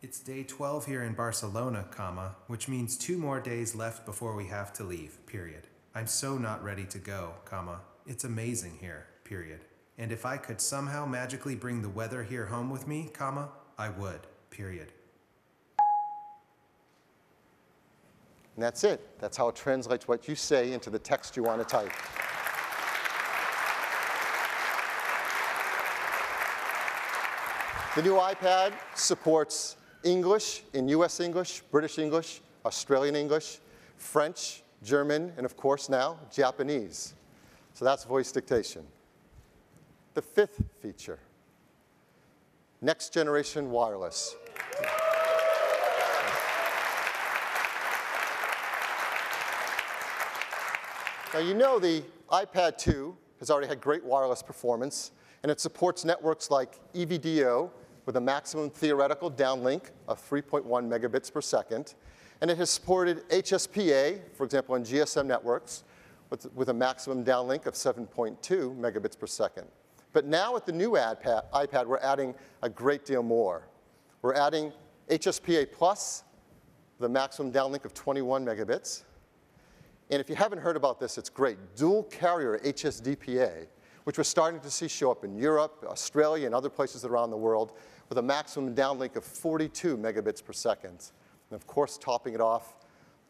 [0.05, 4.47] It's day 12 here in Barcelona, comma, which means two more days left before we
[4.49, 5.67] have to leave, period.
[5.95, 7.81] I'm so not ready to go, comma.
[8.07, 9.65] It's amazing here, period.
[9.97, 13.89] And if I could somehow magically bring the weather here home with me, comma, I
[13.89, 14.93] would, period.
[18.57, 19.19] And that's it.
[19.19, 21.93] That's how it translates what you say into the text you want to type.
[27.97, 33.59] The new iPad supports English in US English, British English, Australian English,
[33.97, 37.15] French, German, and of course now, Japanese.
[37.73, 38.87] So that's voice dictation.
[40.13, 41.19] The fifth feature,
[42.81, 44.37] next generation wireless.
[51.33, 55.11] Now you know the iPad 2 has already had great wireless performance,
[55.43, 57.71] and it supports networks like EVDO
[58.07, 61.95] with a maximum theoretical downlink of 3.1 megabits per second,
[62.41, 65.85] and it has supported HSPA, for example, on GSM networks,
[66.31, 68.37] with, with a maximum downlink of 7.2
[68.77, 69.67] megabits per second.
[70.13, 73.69] But now with the new iPad, iPad, we're adding a great deal more.
[74.23, 74.73] We're adding
[75.09, 76.25] HSPA Plus,
[77.01, 79.03] the maximum downlink of 21 megabits.
[80.11, 81.59] And if you haven't heard about this, it's great.
[81.77, 83.67] Dual carrier HSDPA,
[84.05, 87.37] which we're starting to see show up in Europe, Australia, and other places around the
[87.37, 87.73] world,
[88.09, 91.11] with a maximum downlink of 42 megabits per second.
[91.51, 92.75] And of course, topping it off,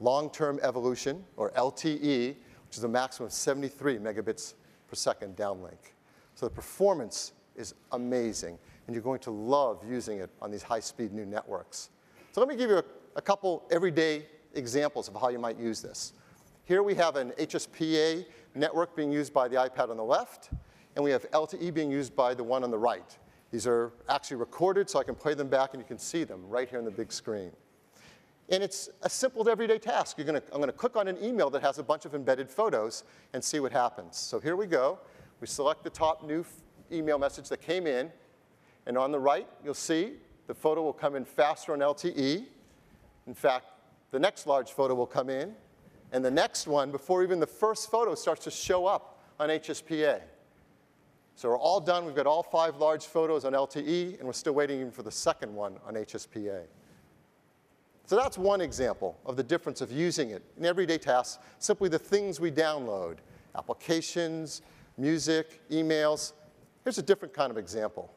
[0.01, 2.35] long-term evolution, or LTE,
[2.66, 4.55] which is a maximum of 73 megabits
[4.89, 5.93] per second downlink.
[6.35, 11.12] So the performance is amazing, and you're going to love using it on these high-speed
[11.12, 11.91] new networks.
[12.33, 12.85] So let me give you a,
[13.16, 16.12] a couple everyday examples of how you might use this.
[16.64, 20.51] Here we have an HSPA network being used by the iPad on the left,
[20.97, 23.16] and we have LTE being used by the one on the right.
[23.55, 26.41] These are actually recorded, so I can play them back and you can see them
[26.49, 27.53] right here on the big screen.
[28.49, 30.17] And it's a simple everyday task.
[30.19, 33.05] Gonna, I'm going to click on an email that has a bunch of embedded photos
[33.33, 34.17] and see what happens.
[34.17, 34.99] So here we go.
[35.41, 36.45] We select the top new
[36.91, 38.11] email message that came in.
[38.87, 40.15] And on the right, you'll see
[40.49, 42.47] the photo will come in faster on LTE.
[43.29, 43.67] In fact,
[44.11, 45.55] the next large photo will come in.
[46.11, 50.23] And the next one, before even the first photo starts to show up on HSPA.
[51.37, 52.05] So we're all done.
[52.05, 55.53] We've got all five large photos on LTE, and we're still waiting for the second
[55.53, 56.62] one on HSPA.
[58.07, 61.99] So that's one example of the difference of using it in everyday tasks, simply the
[61.99, 63.16] things we download,
[63.57, 64.62] applications,
[64.97, 66.35] music, emails.
[66.85, 68.12] Here's a different kind of example.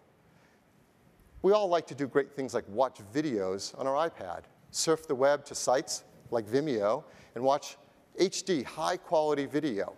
[1.42, 4.42] We all like to do great things like watch videos on our iPad,
[4.72, 7.04] surf the web to sites like Vimeo,
[7.34, 7.78] and watch
[8.20, 9.94] HD, high quality video.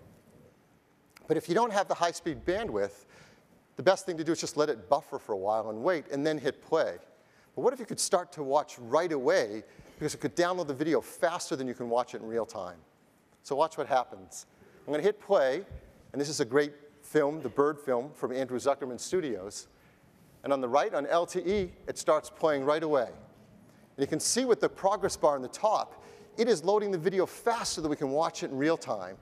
[1.27, 3.05] But if you don't have the high speed bandwidth,
[3.79, 6.03] the best thing to do is just let it buffer for a while and wait,
[6.11, 6.97] and then hit play.
[7.55, 9.63] But what if you could start to watch right away
[9.97, 12.75] because it could download the video faster than you can watch it in real time?
[13.41, 14.47] So watch what happens.
[14.79, 15.63] I'm going to hit play,
[16.11, 16.73] and this is a great
[17.03, 19.69] film, the Bird film from Andrew Zuckerman Studios.
[20.43, 23.07] And on the right, on LTE, it starts playing right away.
[23.07, 26.03] And you can see with the progress bar on the top,
[26.35, 29.15] it is loading the video faster than we can watch it in real time.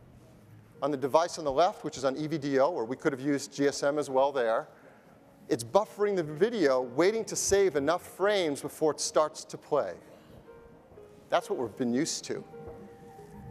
[0.82, 3.51] On the device on the left, which is on EVDO, or we could have used
[3.53, 4.67] GSM as well there,
[5.49, 9.93] it's buffering the video, waiting to save enough frames before it starts to play.
[11.30, 12.43] That's what we've been used to.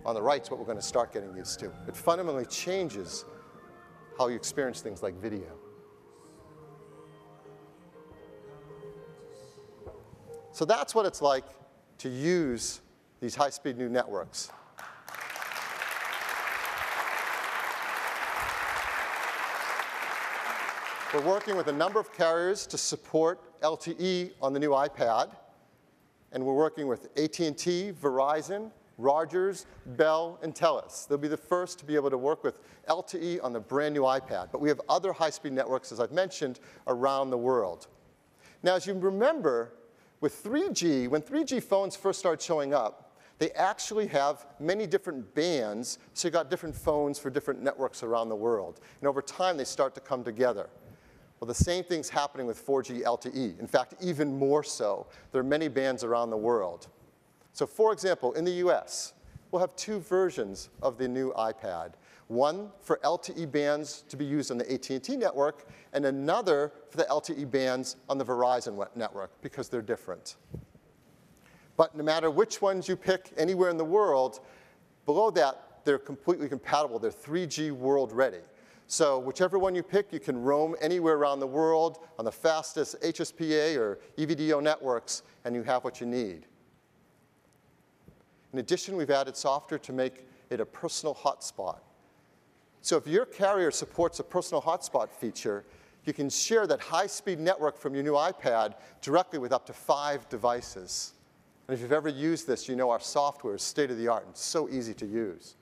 [0.04, 1.72] On the right is what we're going to start getting used to.
[1.88, 3.24] It fundamentally changes
[4.18, 5.52] how you experience things like video.
[10.52, 11.44] So that's what it's like
[11.98, 12.80] to use
[13.20, 14.50] these high-speed new networks.
[21.14, 25.30] We're working with a number of carriers to support LTE on the new iPad.
[26.32, 31.06] And we're working with AT&T, Verizon, Rogers, Bell, and Telus.
[31.06, 34.02] They'll be the first to be able to work with LTE on the brand new
[34.02, 34.50] iPad.
[34.50, 37.86] But we have other high-speed networks, as I've mentioned, around the world.
[38.64, 39.74] Now, as you remember,
[40.20, 46.00] with 3G, when 3G phones first started showing up, they actually have many different bands,
[46.14, 48.80] so you got different phones for different networks around the world.
[49.00, 50.68] And over time, they start to come together.
[51.46, 53.60] Well, the same thing's happening with 4G LTE.
[53.60, 55.06] In fact, even more so.
[55.30, 56.88] There are many bands around the world.
[57.52, 59.12] So for example, in the US,
[59.52, 61.92] we'll have two versions of the new iPad.
[62.26, 67.04] One for LTE bands to be used on the AT&T network, and another for the
[67.04, 70.34] LTE bands on the Verizon network, because they're different.
[71.76, 74.40] But no matter which ones you pick anywhere in the world,
[75.04, 76.98] below that, they're completely compatible.
[76.98, 78.40] They're 3G world ready.
[78.88, 83.00] So whichever one you pick, you can roam anywhere around the world on the fastest
[83.02, 86.46] HSPA or EVDO networks, and you have what you need.
[88.52, 91.78] In addition, we've added software to make it a personal hotspot.
[92.80, 95.64] So if your carrier supports a personal hotspot feature,
[96.04, 100.28] you can share that high-speed network from your new iPad directly with up to five
[100.28, 101.14] devices.
[101.66, 104.94] And if you've ever used this, you know our software is state-of-the-art and so easy
[104.94, 105.56] to use.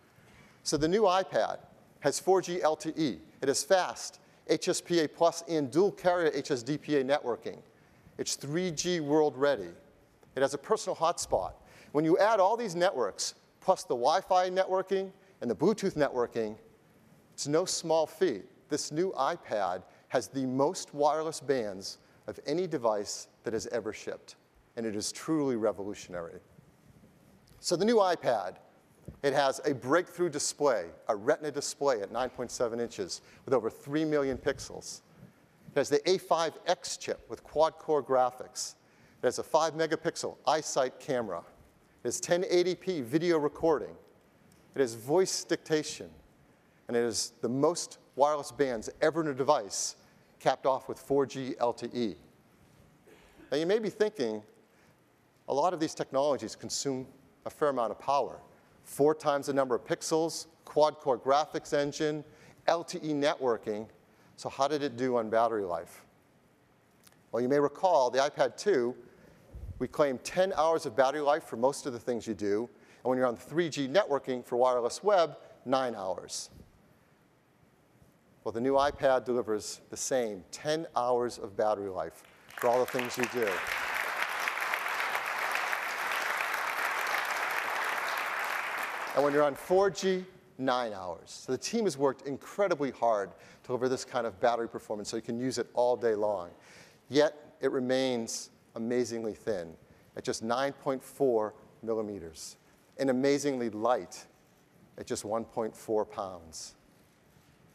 [0.63, 1.61] So the new iPad
[2.05, 3.19] has 4G LTE.
[3.41, 7.57] It is fast, HSPA plus and dual carrier HSDPA networking.
[8.19, 9.71] It's 3G world ready.
[10.37, 11.53] It has a personal hotspot.
[11.93, 16.57] When you add all these networks, plus the Wi-Fi networking and the Bluetooth networking,
[17.33, 18.45] it's no small feat.
[18.69, 21.97] This new iPad has the most wireless bands
[22.27, 24.37] of any device that has ever shipped,
[24.77, 26.41] and it is truly revolutionary.
[27.61, 28.57] So the new iPad
[29.23, 34.37] it has a breakthrough display, a retina display at 9.7 inches with over 3 million
[34.37, 35.01] pixels.
[35.73, 38.75] It has the A5X chip with quad-core graphics.
[39.23, 41.39] It has a 5 megapixel iSight camera.
[41.39, 43.97] It has 1080p video recording.
[44.75, 46.11] It has voice dictation.
[46.89, 49.97] And it is the most wireless bands ever in a device
[50.39, 52.17] capped off with 4G LTE.
[53.51, 54.43] Now you may be thinking,
[55.49, 57.07] a lot of these technologies consume
[57.47, 58.39] a fair amount of power
[58.85, 62.25] four times the number of pixels, quad-core graphics engine,
[62.69, 63.87] LTE networking.
[64.37, 66.05] So how did it do on battery life?
[67.33, 68.95] Well, you may recall the iPad 2,
[69.79, 72.69] we claim 10 hours of battery life for most of the things you do.
[73.03, 76.51] And when you're on 3G networking for wireless web, nine hours.
[78.45, 82.23] Well, the new iPad delivers the same 10 hours of battery life
[82.57, 83.49] for all the things you do.
[89.15, 90.25] And when you're on 4G,
[90.59, 91.43] nine hours.
[91.47, 95.17] So the team has worked incredibly hard to deliver this kind of battery performance so
[95.17, 96.51] you can use it all day long.
[97.09, 99.75] Yet it remains amazingly thin
[100.17, 101.53] at just 9.4
[101.83, 102.57] millimeters
[102.99, 104.25] and amazingly light
[104.99, 106.75] at just 1.4 pounds.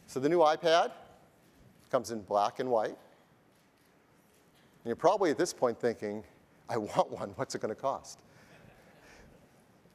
[0.07, 0.91] So the new iPad
[1.91, 2.87] comes in black and white.
[2.89, 2.97] And
[4.85, 6.23] you're probably at this point thinking,
[6.69, 8.19] I want one, what's it going to cost?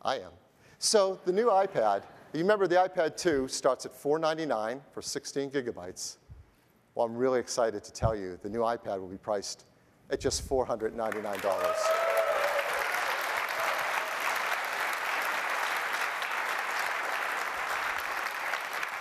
[0.03, 0.30] I am.
[0.85, 2.03] So the new iPad,
[2.35, 6.18] you remember the iPad 2 starts at 499 for 16 gigabytes.
[6.95, 9.64] Well, I'm really excited to tell you the new iPad will be priced
[10.11, 10.95] at just $499.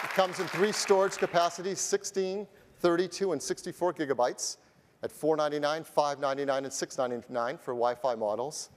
[0.04, 2.48] It comes in three storage capacities, 16,
[2.80, 4.56] 32, and 64 gigabytes
[5.04, 8.70] at 499, 599, and 699 for Wi-Fi models.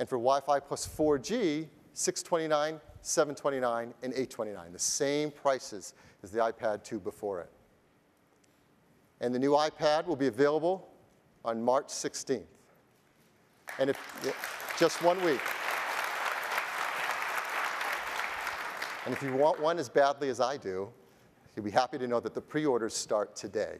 [0.00, 6.82] And for Wi-Fi plus 4G, 629, 729, and 829, the same prices as the iPad
[6.84, 7.50] 2 before it.
[9.20, 10.88] And the new iPad will be available
[11.44, 12.42] on March 16th.
[13.78, 14.36] And if,
[14.78, 15.40] just one week.
[19.04, 20.88] And if you want one as badly as I do,
[21.54, 23.78] you'll be happy to know that the pre-orders start today.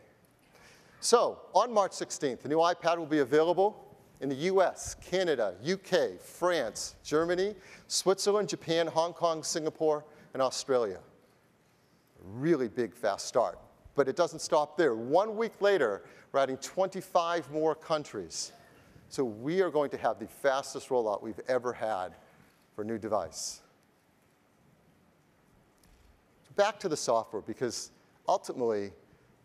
[1.00, 3.91] So, on March 16th, the new iPad will be available
[4.22, 7.56] in the US, Canada, UK, France, Germany,
[7.88, 11.00] Switzerland, Japan, Hong Kong, Singapore, and Australia.
[12.22, 13.58] Really big, fast start.
[13.96, 14.94] But it doesn't stop there.
[14.94, 18.52] One week later, we're adding 25 more countries.
[19.08, 22.14] So we are going to have the fastest rollout we've ever had
[22.74, 23.60] for a new device.
[26.54, 27.90] Back to the software, because
[28.28, 28.92] ultimately,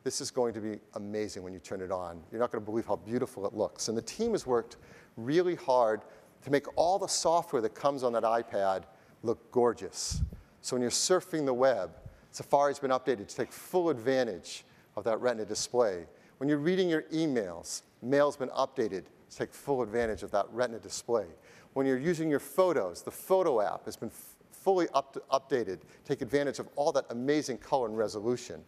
[0.08, 2.24] this is going to be amazing when you turn it on.
[2.32, 3.90] You're not going to believe how beautiful it looks.
[3.90, 4.78] And the team has worked
[5.18, 6.00] really hard
[6.46, 8.84] to make all the software that comes on that iPad
[9.22, 10.22] look gorgeous.
[10.62, 11.92] So when you're surfing the web,
[12.32, 14.64] Safari's been updated to take full advantage
[14.96, 16.06] of that Retina display.
[16.38, 20.80] When you're reading your emails, Mail's been updated to take full advantage of that Retina
[20.80, 21.26] display.
[21.74, 24.12] When you're using your photos, the Photo app has been
[24.52, 28.64] fully up updated, take advantage of all that amazing color and resolution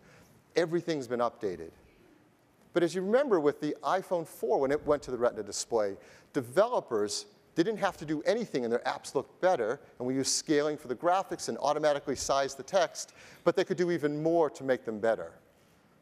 [0.56, 1.72] everything's been updated.
[2.74, 5.98] But as you remember with the iPhone 4, when it went to the Retina display,
[6.34, 7.26] developers
[7.56, 10.88] didn't have to do anything and their apps looked better, and we used scaling for
[10.88, 14.86] the graphics and automatically sized the text, but they could do even more to make
[14.86, 15.34] them better.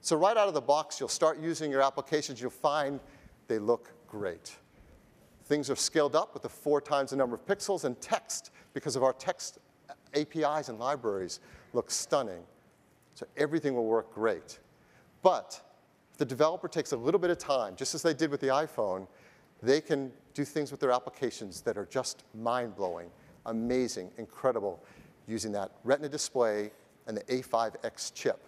[0.01, 2.99] So right out of the box, you'll start using your applications, you'll find
[3.47, 4.55] they look great.
[5.45, 8.95] Things are scaled up with the four times the number of pixels, and text, because
[8.95, 9.59] of our text
[10.13, 11.39] APIs and libraries,
[11.73, 12.43] looks stunning.
[13.17, 14.59] So everything will work great.
[15.23, 15.59] But
[16.11, 18.49] if the developer takes a little bit of time, just as they did with the
[18.49, 19.07] iPhone,
[19.63, 23.09] they can do things with their applications that are just mind-blowing,
[23.47, 24.83] amazing, incredible,
[25.25, 26.69] using that Retina display
[27.07, 28.39] and the A5X chip.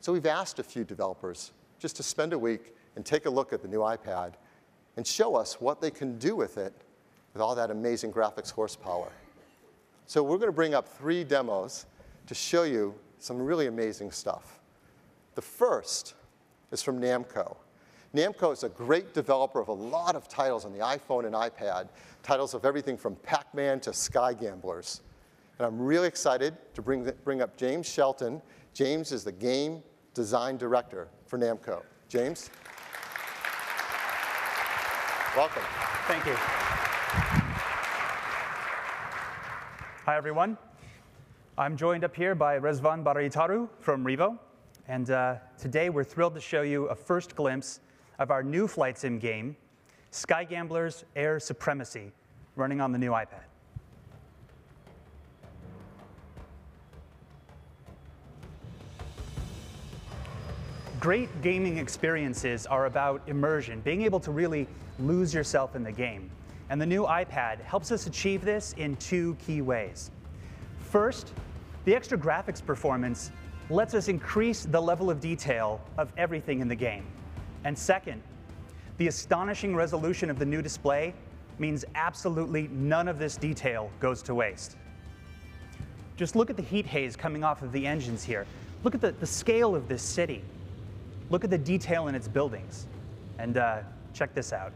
[0.00, 3.54] So we've asked a few developers just to spend a week and take a look
[3.54, 4.34] at the new iPad
[4.98, 6.74] and show us what they can do with it
[7.32, 9.10] with all that amazing graphics horsepower.
[10.04, 11.86] So we're going to bring up three demos
[12.26, 14.60] to show you some really amazing stuff.
[15.34, 16.14] The first
[16.70, 17.56] is from Namco.
[18.14, 21.88] Namco is a great developer of a lot of titles on the iPhone and iPad,
[22.22, 25.02] titles of everything from Pac-Man to Sky Gamblers.
[25.58, 28.40] And I'm really excited to bring, bring up James Shelton.
[28.72, 29.82] James is the game
[30.14, 31.82] design director for Namco.
[32.08, 32.50] James?
[35.36, 35.62] Welcome.
[36.06, 36.34] Thank you.
[40.06, 40.56] Hi, everyone.
[41.58, 44.38] I'm joined up here by Rezvan Baraytaru from Revo,
[44.88, 47.80] and uh, today we're thrilled to show you a first glimpse
[48.18, 49.56] of our new flight sim game,
[50.10, 52.12] Sky Gamblers Air Supremacy,
[52.56, 53.40] running on the new iPad.
[61.00, 66.30] Great gaming experiences are about immersion, being able to really lose yourself in the game.
[66.68, 70.10] And the new iPad helps us achieve this in two key ways.
[70.80, 71.32] First,
[71.86, 73.30] the extra graphics performance
[73.70, 77.06] lets us increase the level of detail of everything in the game.
[77.64, 78.22] And second,
[78.98, 81.14] the astonishing resolution of the new display
[81.58, 84.76] means absolutely none of this detail goes to waste.
[86.16, 88.46] Just look at the heat haze coming off of the engines here.
[88.82, 90.42] Look at the, the scale of this city.
[91.30, 92.86] Look at the detail in its buildings.
[93.38, 93.80] And uh,
[94.12, 94.72] check this out.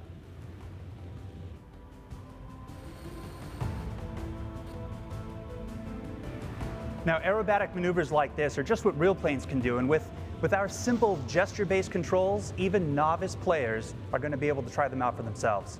[7.06, 10.06] Now, aerobatic maneuvers like this are just what real planes can do, and with,
[10.42, 14.86] with our simple gesture-based controls, even novice players are going to be able to try
[14.86, 15.78] them out for themselves.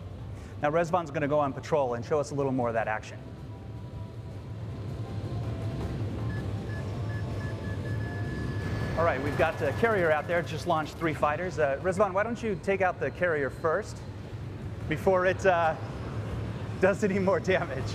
[0.62, 2.89] Now, Rezvan's going to go on patrol and show us a little more of that
[2.89, 3.18] action.
[8.97, 11.59] All right, we've got the carrier out there, just launched three fighters.
[11.59, 13.99] Uh, Rezvan, why don't you take out the carrier first
[14.89, 15.75] before it uh,
[16.81, 17.95] does any more damage?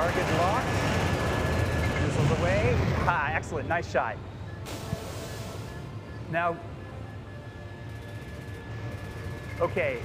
[0.00, 0.66] Target locked.
[2.00, 2.74] Missiles away.
[3.00, 4.16] Ah, excellent, nice shot.
[6.30, 6.56] Now,
[9.60, 9.98] okay,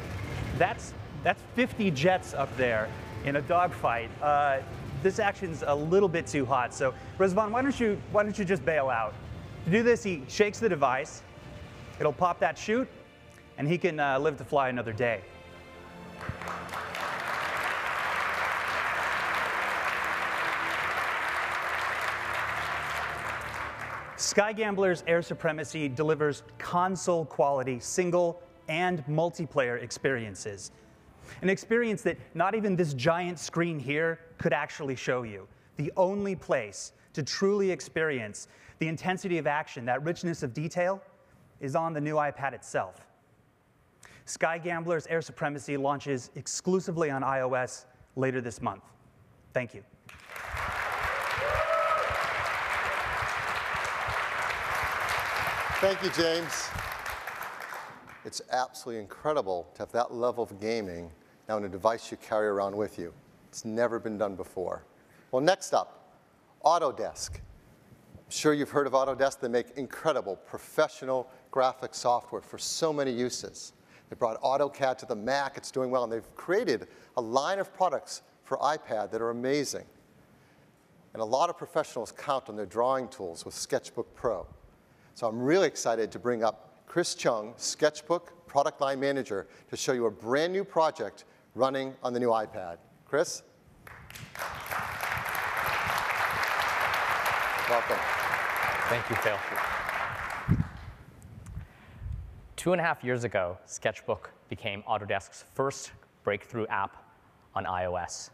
[0.58, 0.94] that's,
[1.24, 2.90] that's 50 jets up there
[3.24, 4.10] in a dogfight.
[4.22, 4.58] Uh,
[5.02, 6.74] this action's a little bit too hot.
[6.74, 9.14] So, Rezvan, why don't you why don't you just bail out?
[9.64, 11.22] To do this, he shakes the device.
[12.02, 12.90] It'll pop that chute,
[13.58, 15.22] and he can uh, live to fly another day.
[24.18, 30.72] Sky Gamblers Air Supremacy delivers console quality single and multiplayer experiences.
[31.42, 35.48] An experience that not even this giant screen here could actually show you.
[35.76, 38.48] The only place to truly experience
[38.80, 41.02] the intensity of action, that richness of detail,
[41.60, 43.06] is on the new iPad itself.
[44.24, 47.86] Sky Gamblers Air Supremacy launches exclusively on iOS
[48.16, 48.84] later this month.
[49.54, 49.84] Thank you.
[55.88, 56.68] Thank you, James.
[58.26, 61.12] It's absolutely incredible to have that level of gaming
[61.48, 63.14] now in a device you carry around with you.
[63.50, 64.84] It's never been done before.
[65.30, 66.18] Well, next up,
[66.66, 67.36] Autodesk.
[67.36, 69.40] I'm sure you've heard of Autodesk.
[69.40, 73.74] They make incredible professional graphic software for so many uses.
[74.10, 75.56] They brought AutoCAD to the Mac.
[75.56, 76.04] It's doing well.
[76.04, 79.86] And they've created a line of products for iPad that are amazing.
[81.14, 84.48] And a lot of professionals count on their drawing tools with Sketchbook Pro.
[85.16, 89.94] So I'm really excited to bring up Chris Chung, Sketchbook Product Line Manager, to show
[89.94, 92.80] you a brand new project running on the new iPad.
[93.06, 93.42] Chris?
[97.70, 97.98] Welcome.
[98.90, 99.38] Thank you, Phil.
[102.58, 105.94] Two and a half years ago, Sketchbook became Autodesk's first
[106.26, 107.10] breakthrough app
[107.54, 108.32] on iOS,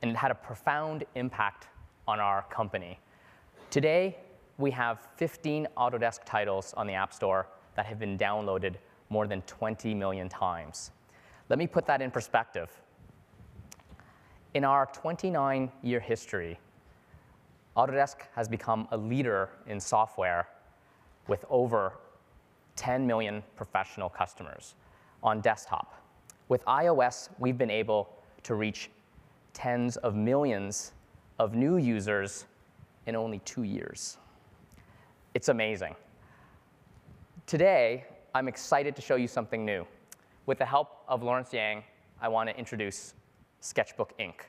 [0.00, 1.68] and it had a profound impact
[2.08, 2.98] on our company.
[3.68, 4.16] Today,
[4.58, 8.76] we have 15 Autodesk titles on the App Store that have been downloaded
[9.10, 10.90] more than 20 million times.
[11.48, 12.70] Let me put that in perspective.
[14.54, 16.58] In our 29 year history,
[17.76, 20.48] Autodesk has become a leader in software
[21.28, 21.92] with over
[22.76, 24.74] 10 million professional customers
[25.22, 26.02] on desktop.
[26.48, 28.08] With iOS, we've been able
[28.44, 28.90] to reach
[29.52, 30.92] tens of millions
[31.38, 32.46] of new users
[33.06, 34.16] in only two years.
[35.36, 35.94] It's amazing.
[37.44, 39.86] Today, I'm excited to show you something new.
[40.46, 41.82] With the help of Lawrence Yang,
[42.22, 43.12] I want to introduce
[43.60, 44.48] Sketchbook Ink.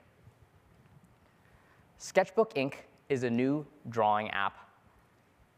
[1.98, 4.60] Sketchbook Ink is a new drawing app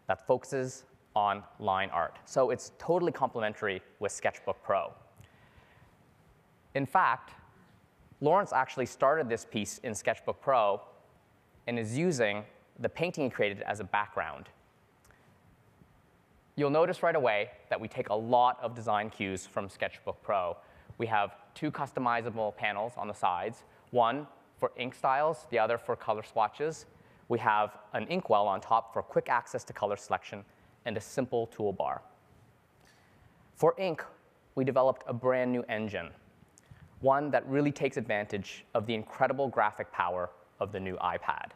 [0.08, 2.18] that focuses on line art.
[2.26, 4.92] So it's totally complementary with Sketchbook Pro.
[6.74, 7.34] In fact,
[8.20, 10.82] Lawrence actually started this piece in Sketchbook Pro
[11.68, 12.44] and is using
[12.80, 14.50] the painting he created as a background
[16.60, 20.58] You'll notice right away that we take a lot of design cues from Sketchbook Pro.
[20.98, 25.96] We have two customizable panels on the sides, one for ink styles, the other for
[25.96, 26.86] color swatches.
[27.30, 30.44] We have an inkwell on top for quick access to color selection
[30.84, 32.02] and a simple toolbar.
[33.56, 34.04] For ink,
[34.56, 36.10] we developed a brand new engine,
[37.00, 40.30] one that really takes advantage of the incredible graphic power
[40.60, 41.52] of the new iPad.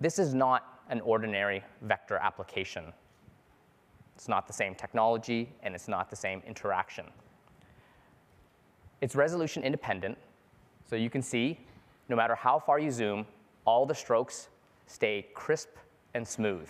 [0.00, 2.92] This is not an ordinary vector application.
[4.14, 7.06] It's not the same technology, and it's not the same interaction.
[9.00, 10.16] It's resolution independent,
[10.88, 11.58] so you can see,
[12.08, 13.26] no matter how far you zoom,
[13.64, 14.48] all the strokes
[14.86, 15.70] stay crisp
[16.14, 16.68] and smooth.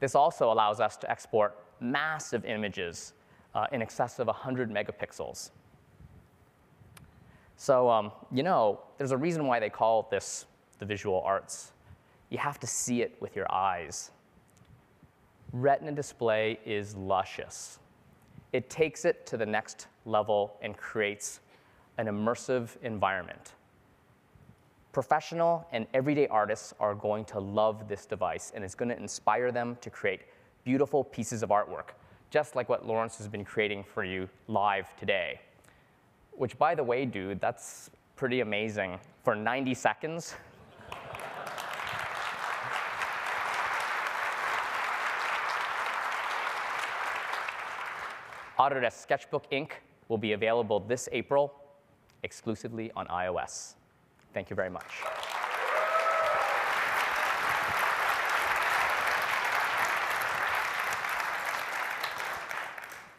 [0.00, 3.12] This also allows us to export massive images
[3.54, 5.50] uh, in excess of 100 megapixels.
[7.56, 10.46] So, um, you know, there's a reason why they call this
[10.78, 11.72] the visual arts.
[12.30, 14.12] You have to see it with your eyes.
[15.52, 17.78] Retina display is luscious.
[18.52, 21.40] It takes it to the next level and creates
[21.96, 23.52] an immersive environment.
[24.92, 29.50] Professional and everyday artists are going to love this device, and it's going to inspire
[29.50, 30.22] them to create
[30.64, 31.90] beautiful pieces of artwork,
[32.30, 35.40] just like what Lawrence has been creating for you live today.
[36.32, 38.98] Which, by the way, dude, that's pretty amazing.
[39.24, 40.34] For 90 seconds,
[48.58, 51.54] Autodesk Sketchbook Ink will be available this April
[52.24, 53.74] exclusively on iOS.
[54.34, 55.02] Thank you very much.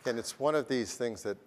[0.06, 1.38] And it's one of these things that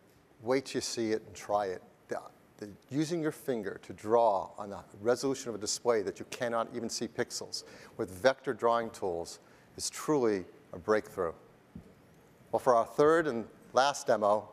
[0.43, 1.83] wait you see it and try it.
[2.09, 2.21] The,
[2.59, 6.69] the, using your finger to draw on the resolution of a display that you cannot
[6.75, 7.65] even see pixels
[7.99, 9.41] with vector drawing tools
[9.77, 11.33] is truly a breakthrough.
[12.53, 14.49] Well, for our third and last demo,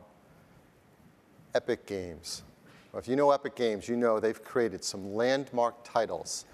[1.54, 2.44] Epic Games.
[2.92, 6.46] Well, if you know Epic Games, you know they've created some landmark titles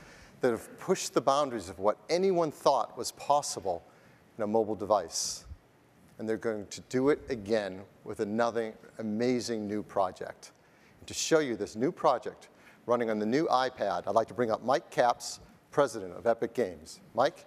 [0.42, 3.84] that have pushed the boundaries of what anyone thought was possible
[4.38, 5.46] in a mobile device.
[6.18, 10.52] And they're going to do it again with another amazing new project.
[11.00, 12.50] And to show you this new project
[12.86, 15.40] running on the new iPad, I'd like to bring up Mike Capps,
[15.72, 17.00] president of Epic Games.
[17.14, 17.46] Mike?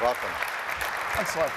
[0.00, 0.49] Welcome.
[1.14, 1.50] Thanks a lot.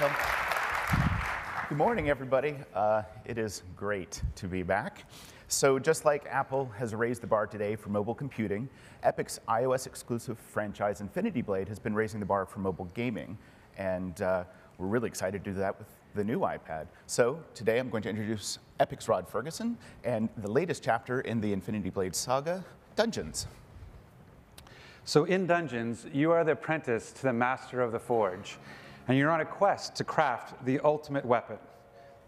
[1.69, 2.55] Good morning, everybody.
[2.73, 5.05] Uh, it is great to be back.
[5.47, 8.67] So just like Apple has raised the bar today for mobile computing,
[9.03, 13.37] Epic's iOS exclusive franchise Infinity Blade has been raising the bar for mobile gaming.
[13.77, 14.43] And uh,
[14.77, 16.87] we're really excited to do that with the new iPad.
[17.05, 21.53] So today I'm going to introduce Epic's Rod Fergusson and the latest chapter in the
[21.53, 23.47] Infinity Blade saga, Dungeons.
[25.05, 28.57] So in Dungeons, you are the apprentice to the master of the forge,
[29.07, 31.57] and you're on a quest to craft the ultimate weapon,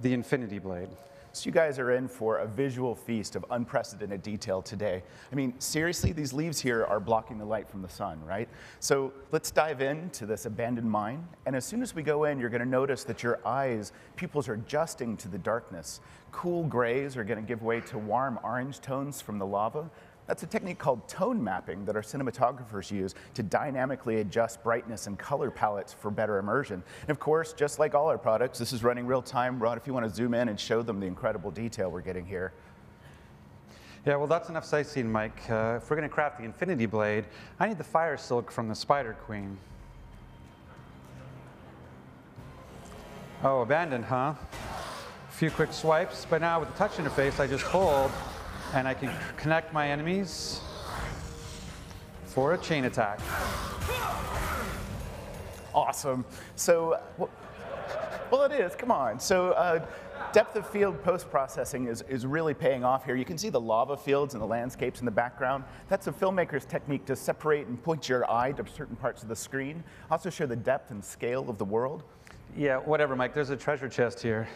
[0.02, 0.90] the Infinity Blade.
[1.36, 5.04] So you guys are in for a visual feast of unprecedented detail today.
[5.34, 8.48] I mean, seriously, these leaves here are blocking the light from the sun, right?
[8.80, 11.28] So let's dive into this abandoned mine.
[11.46, 14.54] And as soon as we go in, you're gonna notice that your eyes, pupils are
[14.54, 16.00] adjusting to the darkness.
[16.32, 19.90] Cool grays are gonna give way to warm orange tones from the lava.
[20.28, 25.20] That's a technique called tone mapping that our cinematographers use to dynamically adjust brightness and
[25.20, 26.82] color palettes for better immersion.
[27.02, 29.60] And of course, just like all our products, this is running real time.
[29.60, 32.26] Rod, if you want to zoom in and show them the incredible detail we're getting
[32.26, 32.54] here.
[34.06, 35.50] Yeah, well, that's enough sightseeing, Mike.
[35.50, 37.26] Uh, if we're going to craft the Infinity Blade,
[37.60, 39.58] I need the fire silk from the Spider Queen.
[43.44, 44.34] Oh, abandoned, huh?
[45.28, 48.12] A few quick swipes, but now with the touch interface, I just hold
[48.76, 50.60] and I can connect my enemies
[52.26, 53.20] for a chain attack.
[55.74, 56.26] Awesome.
[56.56, 57.00] So,
[58.32, 58.76] well, it is.
[58.76, 59.20] Come on.
[59.20, 59.86] So, uh,
[60.34, 63.16] depth of field post processing is, is really paying off here.
[63.16, 65.64] You can see the lava fields and the landscapes in the background.
[65.88, 69.36] That's a filmmaker's technique to separate and point your eye to certain parts of the
[69.36, 69.84] screen.
[70.12, 72.04] Also, show the depth and scale of the world.
[72.58, 73.34] Yeah, whatever, Mike.
[73.34, 74.48] There's a treasure chest here.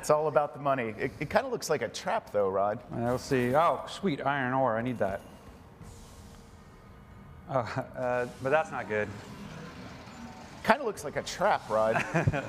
[0.00, 0.94] It's all about the money.
[0.98, 2.78] It, it kind of looks like a trap, though, Rod.
[2.90, 3.54] Well, let's see.
[3.54, 4.78] Oh, sweet iron ore.
[4.78, 5.20] I need that.
[7.50, 9.08] Oh, uh, but that's not good.
[10.62, 12.02] Kind of looks like a trap, Rod.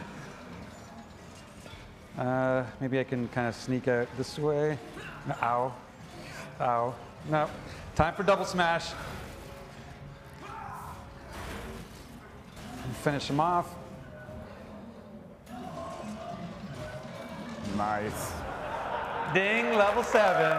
[2.18, 4.78] uh, maybe I can kind of sneak out this way.
[5.42, 5.74] Ow.
[6.62, 6.96] Ow.
[7.30, 7.50] No.
[7.96, 8.92] Time for double smash.
[13.02, 13.76] Finish him off.
[17.82, 18.32] Nice.
[19.34, 20.56] Ding, level seven.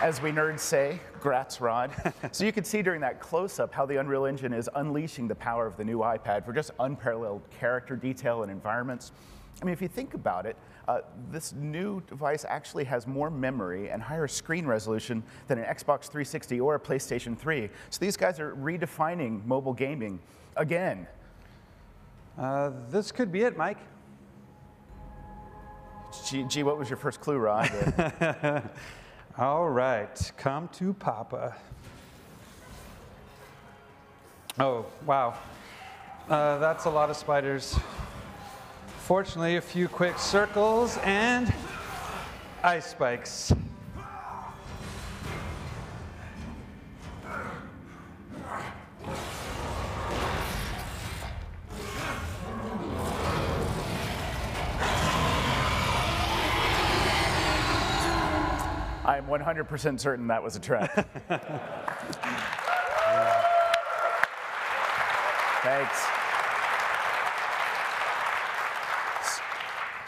[0.00, 1.92] As we nerds say, grats, Rod.
[2.32, 5.66] so you can see during that close-up how the Unreal Engine is unleashing the power
[5.66, 9.12] of the new iPad for just unparalleled character detail and environments.
[9.60, 10.56] I mean, if you think about it,
[10.88, 11.00] uh,
[11.30, 16.60] this new device actually has more memory and higher screen resolution than an Xbox 360
[16.60, 17.68] or a PlayStation 3.
[17.90, 20.18] So these guys are redefining mobile gaming
[20.56, 21.06] again.
[22.38, 23.78] Uh, this could be it, Mike.
[26.26, 27.70] Gee, gee what was your first clue, Rod?
[29.38, 31.56] All right, come to Papa.
[34.58, 35.38] Oh, wow.
[36.28, 37.78] Uh, that's a lot of spiders.
[38.98, 41.52] Fortunately, a few quick circles and
[42.62, 43.52] ice spikes.
[59.10, 60.94] I'm 100% certain that was a trap.
[65.64, 66.06] Thanks.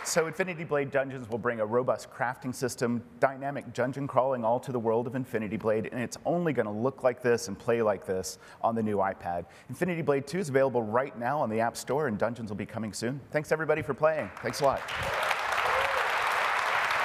[0.05, 4.71] So Infinity Blade Dungeons will bring a robust crafting system, dynamic dungeon crawling all to
[4.71, 7.83] the world of Infinity Blade, and it's only going to look like this and play
[7.83, 9.47] like this on the new iPad.
[9.69, 12.67] Infinity Blade 2 is available right now on the App Store, and Dungeons will be
[12.67, 13.21] coming soon.
[13.33, 14.31] Thanks everybody for playing.
[14.43, 14.81] Thanks a lot.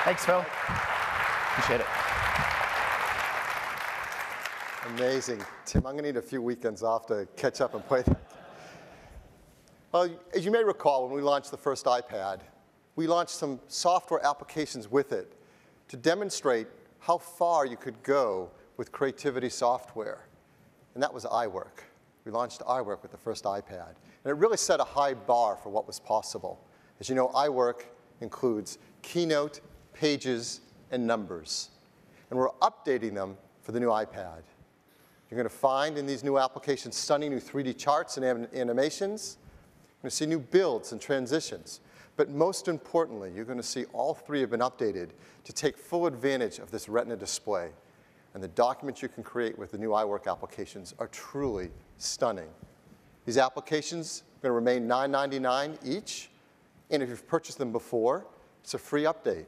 [0.04, 0.46] Thanks, Phil.
[1.58, 1.87] Appreciate it.
[4.96, 5.44] Amazing.
[5.66, 8.22] Tim, I'm going to need a few weekends off to catch up and play that.
[9.92, 12.40] Well, as you may recall, when we launched the first iPad,
[12.96, 15.34] we launched some software applications with it
[15.90, 16.68] to demonstrate
[17.00, 20.26] how far you could go with creativity software.
[20.94, 21.84] And that was iWork.
[22.24, 23.90] We launched iWork with the first iPad.
[24.24, 26.62] And it really set a high bar for what was possible.
[27.02, 27.82] As you know, iWork
[28.22, 29.60] includes Keynote,
[29.94, 30.62] Pages,
[30.92, 31.72] and Numbers.
[32.30, 34.44] And we're updating them for the new iPad.
[35.30, 39.38] You're going to find in these new applications stunning new 3D charts and anim animations.
[39.84, 41.82] You're going to see new builds and transitions.
[42.16, 45.10] But most importantly, you're going to see all three have been updated
[45.44, 47.70] to take full advantage of this Retina display.
[48.34, 52.50] And the documents you can create with the new iWork applications are truly stunning.
[53.26, 56.30] These applications are going to remain $9.99 each.
[56.90, 58.26] And if you've purchased them before,
[58.64, 59.46] it's a free update.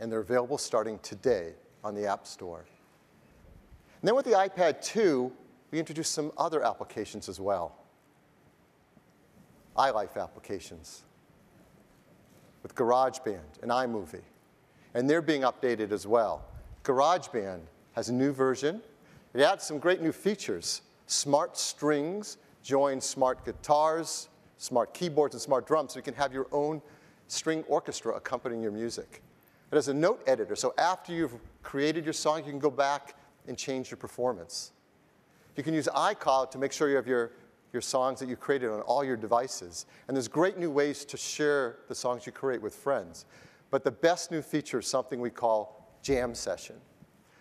[0.00, 1.52] And they're available starting today
[1.84, 2.64] on the App Store.
[4.04, 5.32] And then with the iPad 2,
[5.70, 7.74] we introduced some other applications as well.
[9.78, 11.04] iLife applications
[12.62, 14.20] with GarageBand and iMovie.
[14.92, 16.44] And they're being updated as well.
[16.82, 17.60] GarageBand
[17.94, 18.82] has a new version.
[19.32, 20.82] It adds some great new features.
[21.06, 24.28] Smart strings join smart guitars,
[24.58, 26.82] smart keyboards, and smart drums, so you can have your own
[27.28, 29.22] string orchestra accompanying your music.
[29.72, 33.14] It has a note editor, so after you've created your song, you can go back
[33.46, 34.72] and change your performance.
[35.56, 37.32] You can use iCloud to make sure you have your
[37.74, 39.86] your songs that you created on all your devices.
[40.06, 43.26] And there's great new ways to share the songs you create with friends.
[43.70, 46.76] But the best new feature is something we call Jam Session.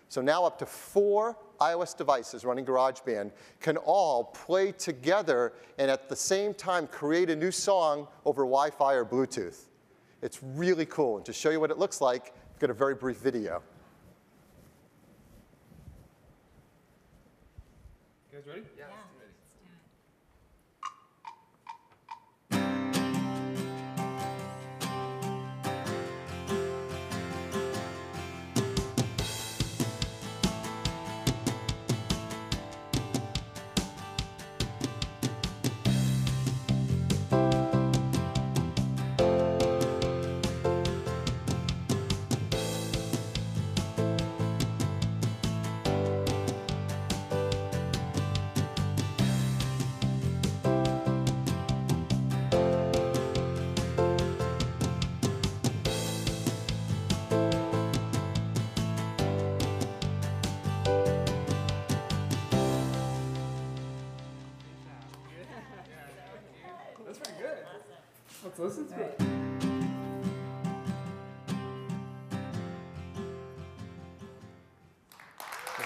[0.09, 3.31] So now up to four iOS devices running GarageBand
[3.61, 8.93] can all play together and at the same time create a new song over Wi-Fi
[8.93, 9.67] or Bluetooth.
[10.23, 11.17] It's really cool.
[11.17, 13.61] And to show you what it looks like, I've got a very brief video.
[18.33, 18.72] You guys ready?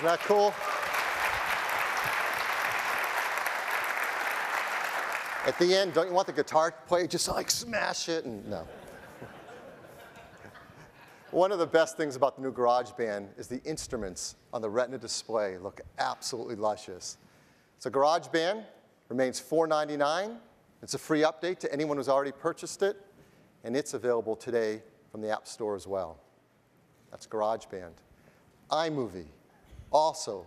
[0.07, 0.53] That cool?
[5.45, 8.23] At the end, don't you want the guitar player just like smash it?
[8.23, 8.65] And no.
[11.31, 14.97] One of the best things about the new GarageBand is the instruments on the Retina
[14.97, 17.17] display look absolutely luscious.
[17.79, 18.63] So GarageBand
[19.09, 20.37] remains 499.
[20.83, 22.95] It's a free update to anyone who's already purchased it,
[23.65, 24.81] and it's available today
[25.11, 26.17] from the App Store as well.
[27.11, 27.91] That's GarageBand.
[28.71, 29.25] iMovie,
[29.91, 30.45] also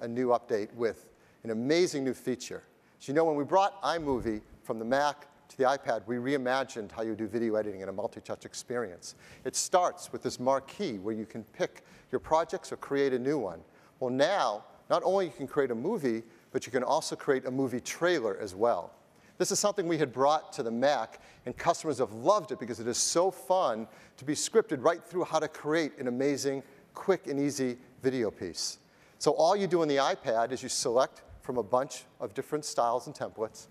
[0.00, 1.06] a new update with
[1.44, 2.62] an amazing new feature.
[2.98, 6.92] So you know when we brought iMovie from the Mac to the iPad, we reimagined
[6.92, 9.14] how you do video editing in a multi-touch experience.
[9.44, 13.38] It starts with this marquee where you can pick your projects or create a new
[13.38, 13.60] one.
[13.98, 16.22] Well now, not only you can create a movie,
[16.52, 18.92] but you can also create a movie trailer as well.
[19.38, 22.78] This is something we had brought to the Mac, and customers have loved it because
[22.78, 26.62] it is so fun to be scripted right through how to create an amazing,
[26.92, 28.78] quick and easy video piece.
[29.18, 32.64] So all you do on the iPad is you select from a bunch of different
[32.64, 33.66] styles and templates,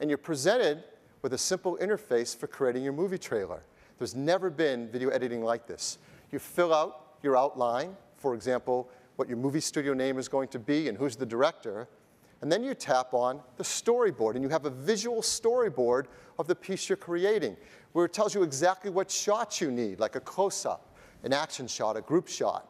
[0.00, 0.84] and you're presented
[1.22, 3.62] with a simple interface for creating your movie trailer.
[3.98, 5.98] There's never been video editing like this.
[6.32, 10.58] You fill out your outline, for example, what your movie studio name is going to
[10.58, 11.86] be and who's the director,
[12.40, 16.06] and then you tap on the storyboard, and you have a visual storyboard
[16.38, 17.54] of the piece you're creating,
[17.92, 21.98] where it tells you exactly what shots you need, like a close-up, an action shot,
[21.98, 22.66] a group shot.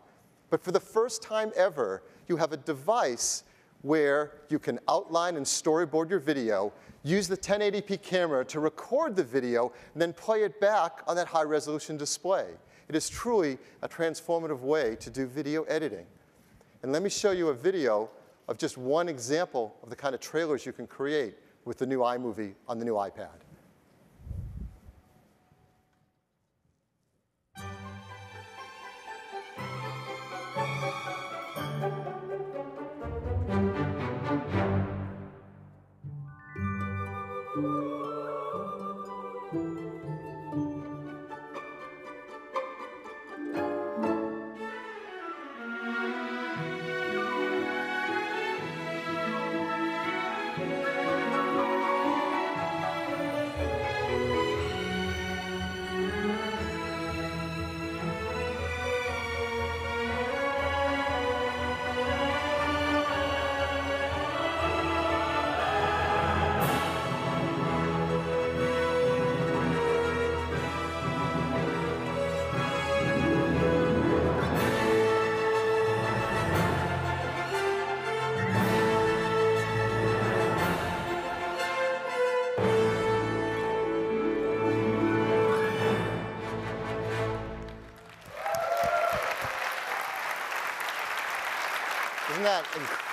[0.51, 3.45] But for the first time ever, you have a device
[3.83, 6.73] where you can outline and storyboard your video,
[7.03, 11.27] use the 1080p camera to record the video, and then play it back on that
[11.27, 12.47] high resolution display.
[12.89, 16.07] It is truly a transformative way to do video editing.
[16.83, 18.11] And let me show you a video
[18.49, 22.01] of just one example of the kind of trailers you can create with the new
[22.01, 23.29] iMovie on the new iPad.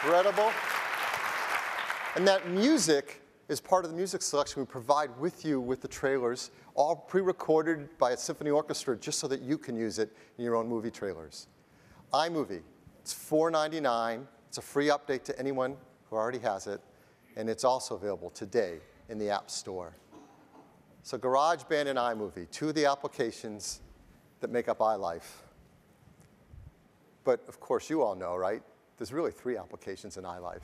[0.07, 0.53] Incredible?
[2.15, 5.87] And that music is part of the music selection we provide with you with the
[5.89, 10.45] trailers, all pre-recorded by a symphony orchestra just so that you can use it in
[10.45, 11.47] your own movie trailers.
[12.13, 12.61] iMovie,
[13.01, 14.25] it's $4.99.
[14.47, 15.75] It's a free update to anyone
[16.09, 16.79] who already has it,
[17.35, 18.77] and it's also available today
[19.09, 19.93] in the App Store.
[21.03, 23.81] So GarageBand and iMovie, two of the applications
[24.39, 25.43] that make up iLife.
[27.25, 28.63] But of course, you all know, right?
[28.97, 30.61] There's really three applications in iLife.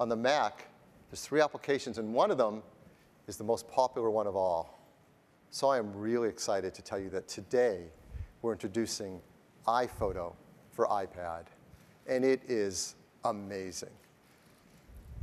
[0.00, 0.68] On the Mac,
[1.10, 2.62] there's three applications, and one of them
[3.28, 4.80] is the most popular one of all.
[5.50, 7.84] So I am really excited to tell you that today
[8.40, 9.20] we're introducing
[9.68, 10.34] iPhoto
[10.70, 11.44] for iPad,
[12.08, 13.90] and it is amazing.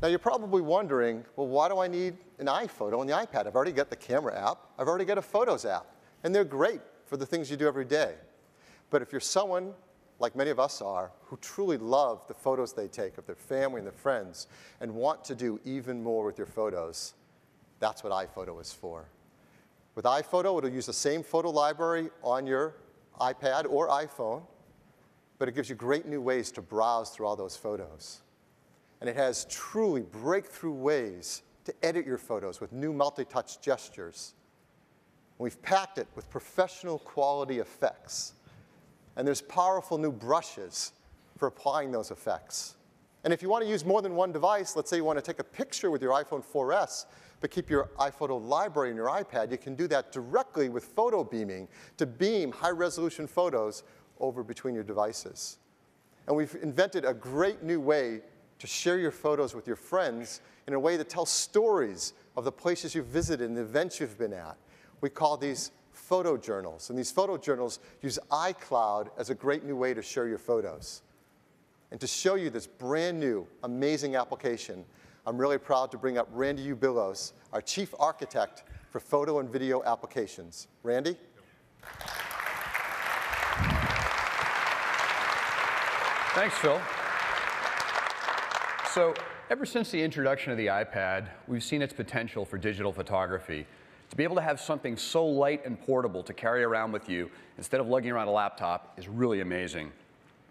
[0.02, 3.48] Now you're probably wondering, well, why do I need an iPhoto on the iPad?
[3.48, 5.88] I've already got the camera app, I've already got a Photos app,
[6.24, 8.14] and they're great for the things you do every day.
[8.92, 9.74] But if you're someone
[10.20, 13.80] like many of us are, who truly love the photos they take of their family
[13.80, 14.48] and their friends
[14.82, 17.14] and want to do even more with your photos,
[17.80, 19.06] that's what iPhoto is for.
[19.96, 22.76] With iPhoto, it'll use the same photo library on your
[23.20, 24.44] iPad or iPhone,
[25.38, 28.20] but it gives you great new ways to browse through all those photos.
[29.02, 34.34] And it has truly breakthrough ways to edit your photos with new multi-touch gestures.
[35.38, 38.34] We've packed it with professional quality effects
[39.16, 40.94] and there's powerful new brushes
[41.38, 42.76] for applying those effects.
[43.24, 45.24] And if you want to use more than one device, let's say you want to
[45.24, 47.06] take a picture with your iPhone 4S,
[47.42, 51.24] but keep your iPhoto library in your iPad, you can do that directly with photo
[51.24, 53.84] beaming to beam high-resolution photos
[54.20, 55.58] over between your devices.
[56.28, 58.22] And we've invented a great new way
[58.60, 62.52] to share your photos with your friends in a way that tells stories of the
[62.52, 64.58] places you've visited and the events you've been at.
[65.02, 65.72] We call these
[66.10, 66.90] photo journals.
[66.90, 71.04] And these photo journals use iCloud as a great new way to share your photos.
[71.92, 74.84] And to show you this brand new, amazing application,
[75.28, 79.84] I'm really proud to bring up Randy Ubillos, our chief architect for photo and video
[79.84, 80.68] applications.
[80.82, 81.16] Randy?
[86.34, 86.82] Thanks, Phil.
[88.94, 89.14] So,
[89.52, 93.68] ever since the introduction of the iPad, we've seen its potential for digital photography.
[94.10, 97.30] To be able to have something so light and portable to carry around with you
[97.58, 99.92] instead of lugging around a laptop is really amazing.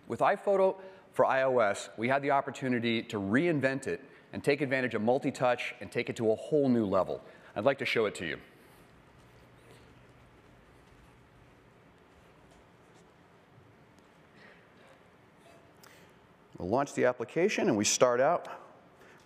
[0.06, 0.76] With iPhoto
[1.12, 4.00] for iOS, we had the opportunity to reinvent it
[4.32, 7.20] and take advantage of multi-touch and take it to a whole new level.
[7.56, 8.38] I'd like to show it to you.
[16.58, 18.48] We'll launch the application and we start out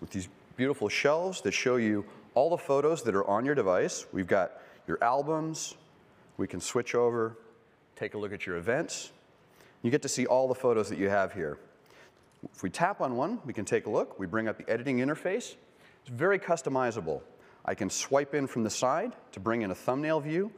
[0.00, 2.04] with these beautiful shelves that show you
[2.34, 4.06] all the photos that are on your device.
[4.12, 4.52] We've got
[4.86, 5.74] your albums.
[6.36, 7.36] We can switch over,
[7.96, 9.12] take a look at your events.
[9.82, 11.58] You get to see all the photos that you have here.
[12.52, 14.18] If we tap on one, we can take a look.
[14.18, 15.54] We bring up the editing interface.
[16.00, 17.20] It's very customizable.
[17.64, 20.50] I can swipe in from the side to bring in a thumbnail view.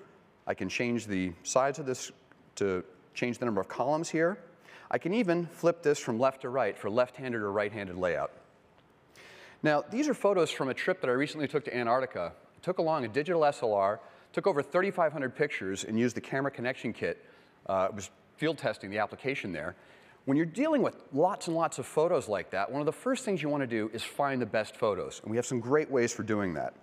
[0.46, 2.12] I can change the size of this
[2.56, 4.38] to change the number of columns here.
[4.90, 8.30] I can even flip this from left to right for left-handed or right-handed layout.
[9.64, 12.34] Now, these are photos from a trip that I recently took to Antarctica.
[12.34, 13.98] I took along a digital SLR,
[14.34, 17.24] took over 3,500 pictures, and used the camera connection kit.
[17.66, 19.74] Uh, it was field testing the application there.
[20.26, 23.24] When you're dealing with lots and lots of photos like that, one of the first
[23.24, 25.20] things you want to do is find the best photos.
[25.22, 26.74] And we have some great ways for doing that.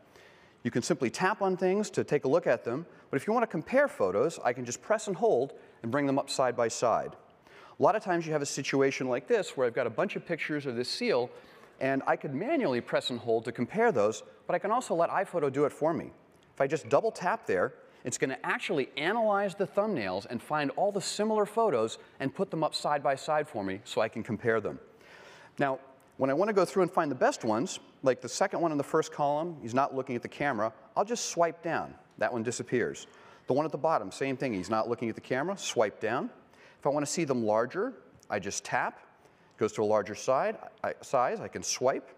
[0.63, 3.33] You can simply tap on things to take a look at them, but if you
[3.33, 5.53] want to compare photos, I can just press and hold
[5.83, 7.15] and bring them up side by side.
[7.79, 10.15] A lot of times you have a situation like this where I've got a bunch
[10.15, 11.29] of pictures of this seal,
[11.81, 15.09] and I could manually press and hold to compare those, but I can also let
[15.09, 16.11] iPhoto do it for me.
[16.53, 17.73] If I just double tap there,
[18.03, 22.51] it's going to actually analyze the thumbnails and find all the similar photos and put
[22.51, 24.79] them up side by side for me so I can compare them.
[25.57, 25.79] Now,
[26.17, 28.71] when I want to go through and find the best ones, like the second one
[28.71, 31.95] in the first column, he's not looking at the camera, I'll just swipe down.
[32.19, 33.07] That one disappears.
[33.47, 36.29] The one at the bottom, same thing, he's not looking at the camera, swipe down.
[36.79, 37.93] If I want to see them larger,
[38.29, 38.99] I just tap,
[39.61, 42.09] goes to a larger side, I, size, I can swipe.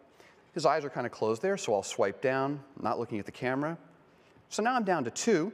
[0.54, 3.34] His eyes are kind of closed there, so I'll swipe down, not looking at the
[3.34, 3.78] camera.
[4.48, 5.52] So now I'm down to two.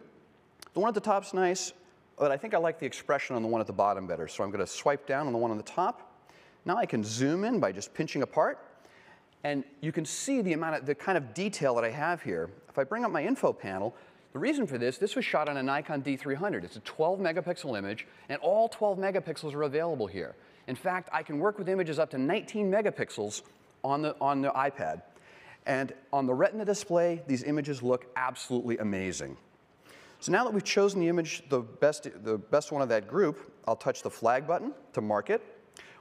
[0.75, 1.73] The one at the top's nice,
[2.15, 4.43] but I think I like the expression on the one at the bottom better, so
[4.43, 6.23] I'm going to swipe down on the one on the top.
[6.63, 8.63] Now I can zoom in by just pinching apart,
[9.43, 12.51] and you can see the amount of the kind of detail that I have here.
[12.69, 13.95] If I bring up my info panel,
[14.33, 16.63] the reason for this, this was shot on a Nikon D300.
[16.63, 20.35] It's a 12 megapixel image, and all 12 megapixels are available here.
[20.69, 23.41] In fact, I can work with images up to 19 megapixels
[23.83, 25.01] on the, on the iPad.
[25.65, 29.35] And on the Retina display, these images look absolutely amazing.
[30.19, 33.51] So now that we've chosen the image, the best, the best one of that group,
[33.67, 35.41] I'll touch the flag button to mark it.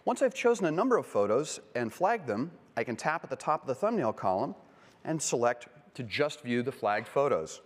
[0.04, 3.36] Once I've chosen a number of photos and flagged them, I can tap at the
[3.36, 4.54] top of the thumbnail column
[5.02, 7.62] and select to just view the flagged photos.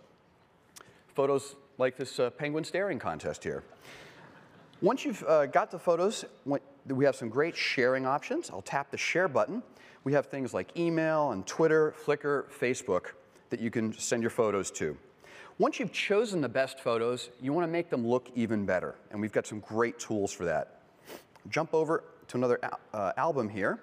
[1.15, 3.61] Photos like this uh, penguin staring contest here.
[4.81, 6.25] Once you've uh, got the photos,
[6.87, 8.49] we have some great sharing options.
[8.49, 9.63] I'll tap the share button.
[10.03, 13.11] We have things like email and Twitter, Flickr, Facebook
[13.49, 14.97] that you can send your photos to.
[15.59, 19.21] Once you've chosen the best photos, you want to make them look even better, and
[19.21, 20.81] we've got some great tools for that.
[21.49, 22.59] Jump over to another
[22.93, 23.79] uh, album here.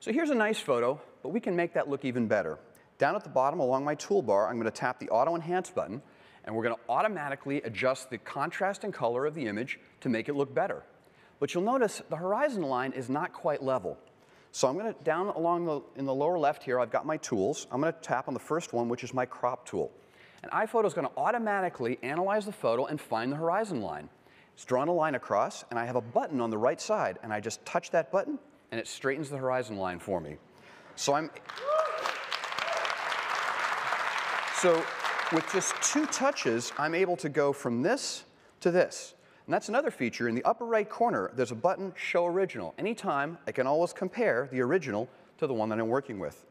[0.00, 2.58] So here's a nice photo, but we can make that look even better.
[2.98, 6.02] Down at the bottom along my toolbar, I'm going to tap the Auto Enhance button,
[6.44, 10.28] and we're going to automatically adjust the contrast and color of the image to make
[10.28, 10.82] it look better.
[11.40, 13.98] But you'll notice the horizon line is not quite level.
[14.50, 17.16] So I'm going to, down along the, in the lower left here, I've got my
[17.18, 17.66] tools.
[17.70, 19.92] I'm going to tap on the first one, which is my crop tool.
[20.42, 24.08] And iPhoto is going to automatically analyze the photo and find the horizon line.
[24.54, 27.32] It's drawn a line across, and I have a button on the right side, and
[27.32, 28.38] I just touch that button,
[28.72, 30.36] and it straightens the horizon line for me.
[30.96, 31.30] So I'm.
[34.56, 34.84] So
[35.32, 38.24] with just two touches, I'm able to go from this
[38.60, 39.14] to this.
[39.48, 40.28] And that's another feature.
[40.28, 42.74] In the upper right corner, there's a button, Show Original.
[42.76, 46.44] Anytime, I can always compare the original to the one that I'm working with.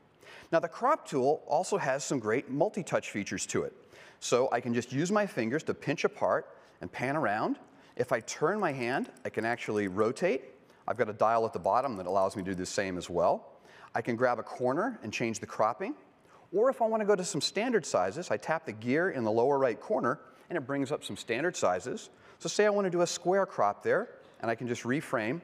[0.51, 3.73] Now the crop tool also has some great multi-touch features to it.
[4.19, 6.47] So I can just use my fingers to pinch apart
[6.81, 7.57] and pan around.
[7.95, 10.45] If I turn my hand, I can actually rotate.
[10.87, 13.11] I've got a dial at the bottom that allows me to do the same as
[13.11, 13.59] well.
[13.93, 15.93] I can grab a corner and change the cropping.
[16.51, 19.23] Or if I want to go to some standard sizes, I tap the gear in
[19.23, 20.19] the lower right corner
[20.49, 22.09] and it brings up some standard sizes.
[22.39, 24.09] So say I want to do a square crop there,
[24.41, 25.41] and I can just reframe,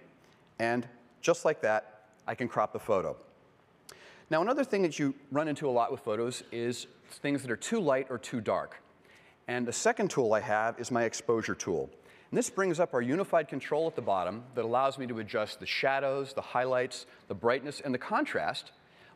[0.60, 0.88] and
[1.22, 3.16] just like that, I can crop the photo.
[4.30, 7.58] Now, another thing that you run into a lot with photos is things that are
[7.58, 8.82] too light or too dark.
[9.48, 11.89] And the second tool I have is my exposure tool.
[12.32, 15.60] And this brings up our unified control at the bottom that allows me to adjust
[15.60, 18.72] the shadows, the highlights, the brightness, and the contrast.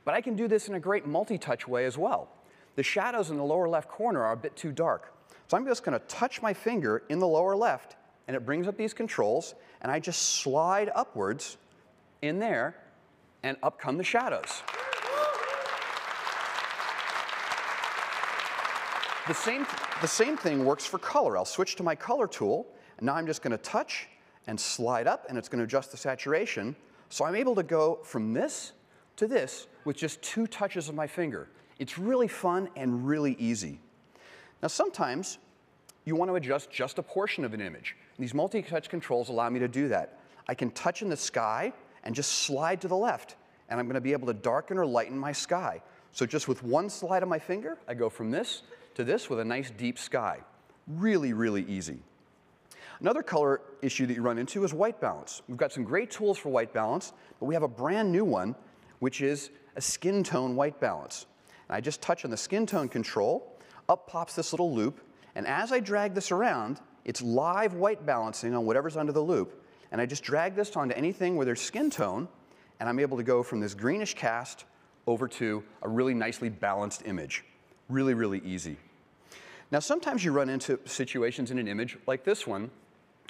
[0.06, 2.30] But I can do this in a great multi-touch way as well.
[2.76, 5.14] The shadows in the lower left corner are a bit too dark.
[5.48, 7.96] So I'm just going to touch my finger in the lower left,
[8.28, 11.58] and it brings up these controls, and I just slide upwards
[12.22, 12.76] in there,
[13.44, 14.62] and up come the shadows.
[19.28, 19.66] The same,
[20.02, 21.38] the same thing works for color.
[21.38, 22.68] I'll switch to my color tool,
[22.98, 24.08] and now I'm just going to touch
[24.48, 26.76] and slide up, and it's going to adjust the saturation.
[27.10, 28.74] So I'm able to go from this
[29.16, 31.50] to this with just two touches of my finger.
[31.80, 33.80] It's really fun and really easy.
[34.62, 35.38] Now, sometimes
[36.06, 37.96] you want to adjust just a portion of an image.
[38.18, 40.20] These multi-touch controls allow me to do that.
[40.48, 41.74] I can touch in the sky
[42.04, 43.36] and just slide to the left,
[43.70, 45.82] and I'm going to be able to darken or lighten my sky.
[46.12, 48.64] So just with one slide of my finger, I go from this
[48.96, 50.40] to this with a nice deep sky.
[50.88, 52.00] Really, really easy.
[53.00, 55.44] Another color issue that you run into is white balance.
[55.48, 58.56] We've got some great tools for white balance, but we have a brand new one,
[59.00, 61.28] which is a skin tone white balance.
[61.70, 63.57] And I just touch on the skin tone control,
[63.90, 65.00] up pops this little loupe,
[65.36, 69.64] and as I drag this around, it's live white balancing on whatever's under the loupe.
[69.92, 72.28] And I just drag this onto anything where there's skin tone,
[72.80, 74.66] and I'm able to go from this greenish cast
[75.06, 77.46] over to a really nicely balanced image.
[77.88, 78.78] Really, really easy.
[79.72, 82.70] Now, sometimes you run into situations in an image like this one,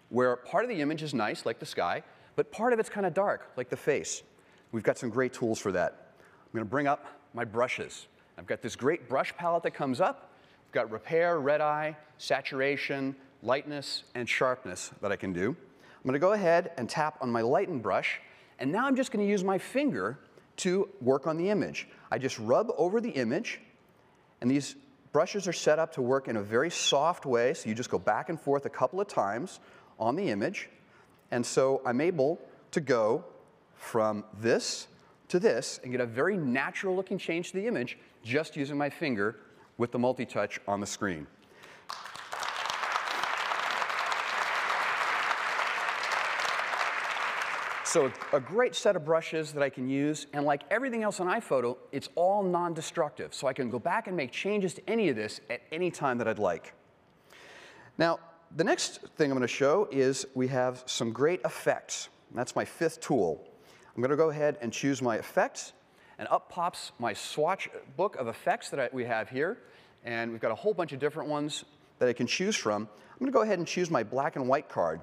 [0.10, 2.02] where part of the image is nice, like the sky,
[2.36, 4.24] but part of it's kind of dark, like the face.
[4.72, 6.14] We've got some great tools for that.
[6.20, 8.08] I'm going to bring up my brushes.
[8.38, 10.32] I've got this great brush palette that comes up.
[10.68, 15.49] I've got repair, red eye, saturation, lightness, and sharpness that I can do.
[15.49, 18.19] I'm going to go ahead and tap on my lighten brush,
[18.60, 20.19] and now I'm just going to use my finger
[20.57, 21.88] to work on the image.
[22.11, 23.61] I just rub over the image,
[24.41, 24.76] and these
[25.14, 27.99] brushes are set up to work in a very soft way, so you just go
[27.99, 29.61] back and forth a couple of times
[29.98, 30.69] on the image.
[31.31, 32.41] And so I'm able
[32.72, 33.23] to go
[33.76, 34.88] from this
[35.30, 38.89] to this and get a very natural looking change to the image just using my
[38.89, 39.38] finger
[39.78, 41.28] with the multi-touch on the screen.
[47.84, 51.28] So a great set of brushes that I can use, and like everything else on
[51.28, 53.34] iPhoto, it's all non-destructive.
[53.34, 56.18] So I can go back and make changes to any of this at any time
[56.18, 56.74] that I'd like.
[57.98, 58.20] Now,
[58.56, 62.10] the next thing I'm going to show is we have some great effects.
[62.36, 63.48] That's my fifth tool.
[63.95, 65.74] I'm going to go ahead and choose my effects,
[66.19, 69.57] and up pops my swatch book of effects that I, we have here.
[70.03, 71.65] And we've got a whole bunch of different ones
[71.99, 72.84] that I can choose from.
[72.84, 75.02] I'm going to go ahead and choose my black and white card.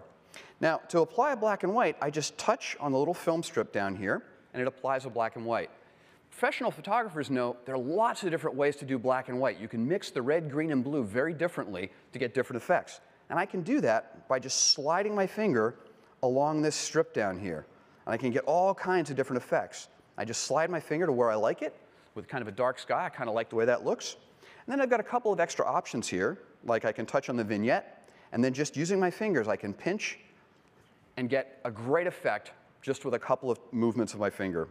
[0.61, 3.73] Now, to apply a black and white, I just touch on the little film strip
[3.73, 4.23] down here,
[4.53, 5.71] and it applies a black and white.
[6.31, 9.61] Professional photographers know there are lots of different ways to do black and white.
[9.61, 13.01] You can mix the red, green, and blue very differently to get different effects.
[13.31, 15.77] And I can do that by just sliding my finger
[16.23, 17.67] along this strip down here.
[18.07, 19.89] And I can get all kinds of different effects.
[20.17, 21.75] I just slide my finger to where I like it
[22.15, 23.07] with kind of a dark sky.
[23.07, 24.17] I kind of like the way that looks.
[24.67, 27.37] And then I've got a couple of extra options here, like I can touch on
[27.37, 30.19] the vignette, and then just using my fingers, I can pinch
[31.17, 34.69] and get a great effect just with a couple of movements of my finger.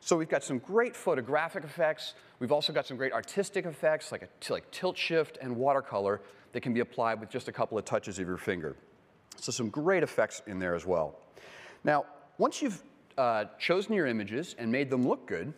[0.00, 2.14] So we've got some great photographic effects.
[2.38, 6.20] We've also got some great artistic effects like, a, like tilt shift and watercolor
[6.52, 8.76] that can be applied with just a couple of touches of your finger.
[9.36, 11.18] So some great effects in there as well.
[11.84, 12.06] Now,
[12.38, 12.82] once you've
[13.18, 15.52] uh, chosen your images and made them look good,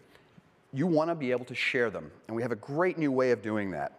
[0.72, 2.10] you want to be able to share them.
[2.26, 3.98] And we have a great new way of doing that.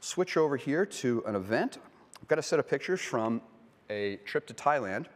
[0.00, 1.78] Switch over here to an event.
[2.20, 3.42] I've got a set of pictures from
[3.90, 5.06] a trip to Thailand.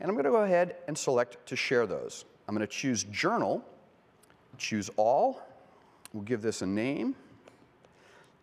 [0.00, 2.24] And I'm going to go ahead and select to share those.
[2.48, 3.62] I'm going to choose Journal,
[4.58, 5.42] choose All.
[6.12, 7.14] We'll give this a name.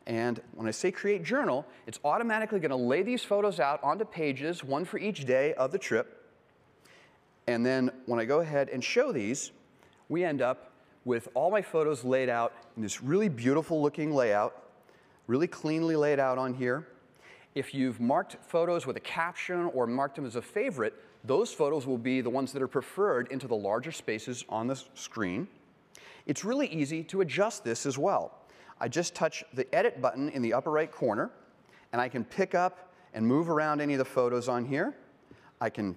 [0.06, 4.04] And when I say Create Journal, it's automatically going to lay these photos out onto
[4.04, 6.23] pages, one for each day of the trip.
[7.48, 9.52] And then when I go ahead and show these,
[10.10, 10.72] we end up
[11.06, 14.64] with all my photos laid out in this really beautiful looking layout,
[15.28, 16.88] really cleanly laid out on here.
[17.56, 20.94] If you've marked photos with a caption or marked them as a favorite,
[21.24, 24.82] those photos will be the ones that are preferred into the larger spaces on the
[24.94, 25.48] screen.
[26.26, 28.40] It's really easy to adjust this as well.
[28.80, 31.30] I just touch the edit button in the upper right corner,
[31.92, 34.96] and I can pick up and move around any of the photos on here.
[35.62, 35.96] I can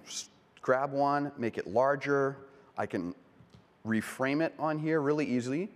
[0.67, 2.35] grab one, make it larger.
[2.77, 3.15] I can
[3.85, 5.69] reframe it on here really easily.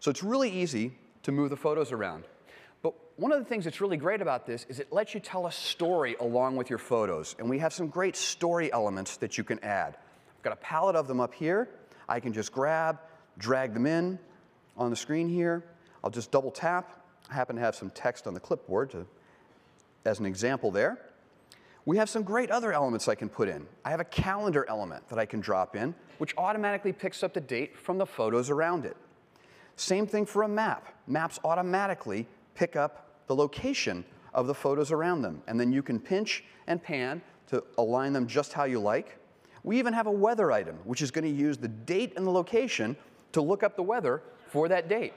[0.00, 0.92] So it's really easy
[1.24, 2.24] to move the photos around.
[2.80, 5.48] But one of the things that's really great about this is it lets you tell
[5.48, 7.36] a story along with your photos.
[7.38, 9.98] And we have some great story elements that you can add.
[10.38, 11.68] I've got a palette of them up here.
[12.08, 13.00] I can just grab,
[13.36, 14.18] drag them in
[14.78, 15.62] on the screen here.
[16.02, 17.04] I'll just double tap.
[17.30, 19.06] I happen to have some text on the clipboard to,
[20.06, 20.98] as an example there.
[21.84, 23.66] We have some great other elements I can put in.
[23.84, 27.40] I have a calendar element that I can drop in, which automatically picks up the
[27.40, 28.96] date from the photos around it.
[29.76, 30.94] Same thing for a map.
[31.06, 35.42] Maps automatically pick up the location of the photos around them.
[35.46, 39.16] And then you can pinch and pan to align them just how you like.
[39.62, 42.30] We even have a weather item, which is going to use the date and the
[42.30, 42.96] location
[43.32, 45.12] to look up the weather for that date.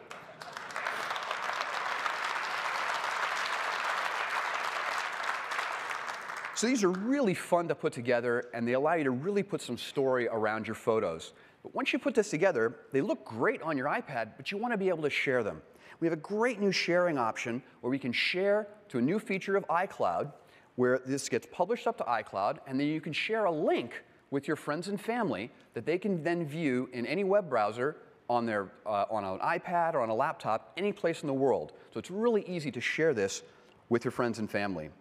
[6.61, 9.63] So these are really fun to put together, and they allow you to really put
[9.63, 11.33] some story around your photos.
[11.63, 14.71] But once you put this together, they look great on your iPad, but you want
[14.71, 15.63] to be able to share them.
[15.99, 19.57] We have a great new sharing option where we can share to a new feature
[19.57, 20.33] of iCloud,
[20.75, 24.47] where this gets published up to iCloud, and then you can share a link with
[24.47, 27.95] your friends and family that they can then view in any web browser
[28.29, 31.71] on, their, uh, on an iPad or on a laptop, any place in the world.
[31.91, 33.41] So it's really easy to share this
[33.89, 34.91] with your friends and family.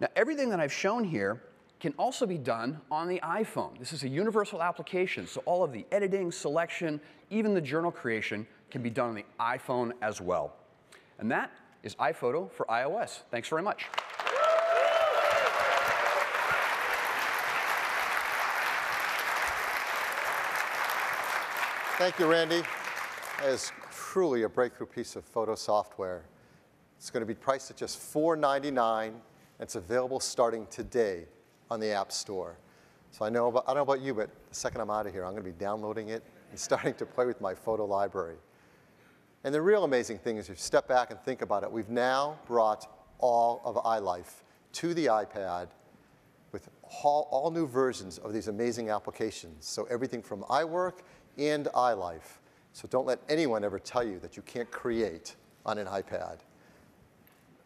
[0.00, 1.42] Now, everything that I've shown here
[1.80, 3.78] can also be done on the iPhone.
[3.78, 7.00] This is a universal application, so all of the editing, selection,
[7.30, 10.56] even the journal creation can be done on the iPhone as well.
[11.18, 11.52] And that
[11.82, 13.20] is iPhoto for iOS.
[13.30, 13.86] Thanks very much.
[21.98, 22.62] Thank you, Randy.
[23.40, 26.22] That is truly a breakthrough piece of photo software.
[26.96, 29.14] It's going to be priced at just $4.99
[29.60, 31.24] it's available starting today
[31.70, 32.56] on the App Store.
[33.10, 35.12] So I know about, I don't know about you, but the second I'm out of
[35.12, 38.36] here, I'm going to be downloading it and starting to play with my photo library.
[39.44, 41.88] And the real amazing thing is, if you step back and think about it, we've
[41.88, 42.86] now brought
[43.18, 45.68] all of iLife to the iPad
[46.52, 46.68] with
[47.02, 49.66] all, all new versions of these amazing applications.
[49.66, 51.00] So everything from iWork
[51.36, 52.38] and iLife.
[52.72, 56.38] So don't let anyone ever tell you that you can't create on an iPad.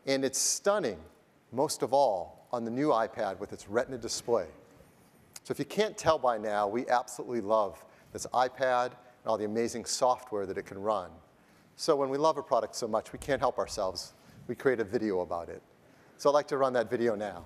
[0.07, 0.99] And it's stunning,
[1.53, 4.47] most of all, on the new iPad with its Retina display.
[5.45, 9.45] So if you can't tell by now, we absolutely love this iPad and all the
[9.45, 11.11] amazing software that it can run.
[11.77, 14.13] So when we love a product so much, we can't help ourselves.
[14.47, 15.63] We create a video about it.
[16.19, 17.45] So I'd like to run that video now.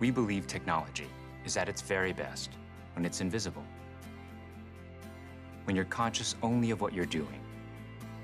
[0.00, 1.08] We believe technology
[1.44, 2.50] is at its very best
[2.94, 3.64] when it's invisible.
[5.68, 7.42] When you're conscious only of what you're doing,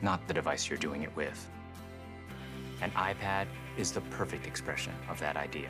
[0.00, 1.46] not the device you're doing it with.
[2.80, 5.68] An iPad is the perfect expression of that idea.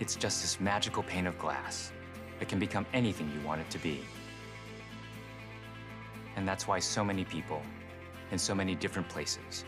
[0.00, 1.92] It's just this magical pane of glass
[2.40, 4.00] that can become anything you want it to be.
[6.34, 7.62] And that's why so many people
[8.32, 9.64] in so many different places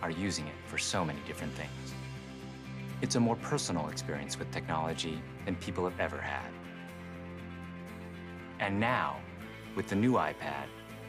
[0.00, 1.92] are using it for so many different things.
[3.02, 6.50] It's a more personal experience with technology than people have ever had.
[8.58, 9.18] And now,
[9.76, 10.64] with the new iPad,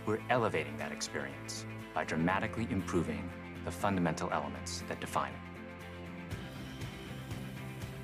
[0.05, 3.27] we're elevating that experience by dramatically improving
[3.65, 6.37] the fundamental elements that define it.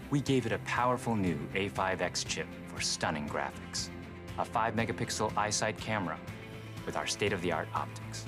[0.10, 3.90] We gave it a powerful new A5X chip for stunning graphics,
[4.40, 6.18] a 5 megapixel iSight camera
[6.85, 8.26] with our state of the art optics,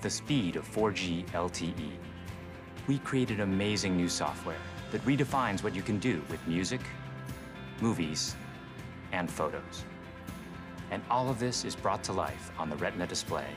[0.00, 1.90] the speed of 4G LTE.
[2.88, 4.58] We created amazing new software
[4.90, 6.80] that redefines what you can do with music,
[7.80, 8.34] movies,
[9.12, 9.84] and photos.
[10.94, 13.48] And all of this is brought to life on the Retina display,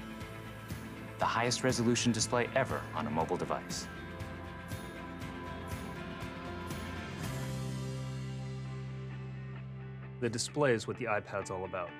[1.19, 3.87] the highest resolution display ever on a mobile device.
[10.19, 11.91] The display is what the iPad's all about.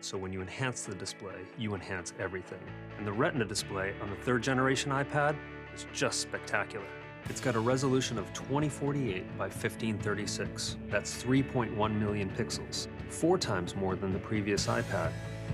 [0.00, 2.62] So when you enhance the display, you enhance everything.
[2.96, 5.36] And the Retina display on the third generation iPad
[5.74, 6.86] is just spectacular.
[7.28, 10.76] It's got a resolution of 2048 by 1536.
[10.88, 15.12] That's 3.1 million pixels, four times more than the previous iPad,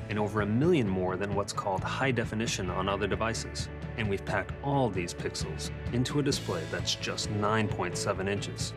[0.09, 3.69] and over a million more than what's called high definition on other devices.
[3.97, 8.73] And we've packed all these pixels into a display that's just 9.7 inches.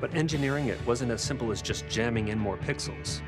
[0.00, 3.20] But engineering it wasn't as simple as just jamming in more pixels.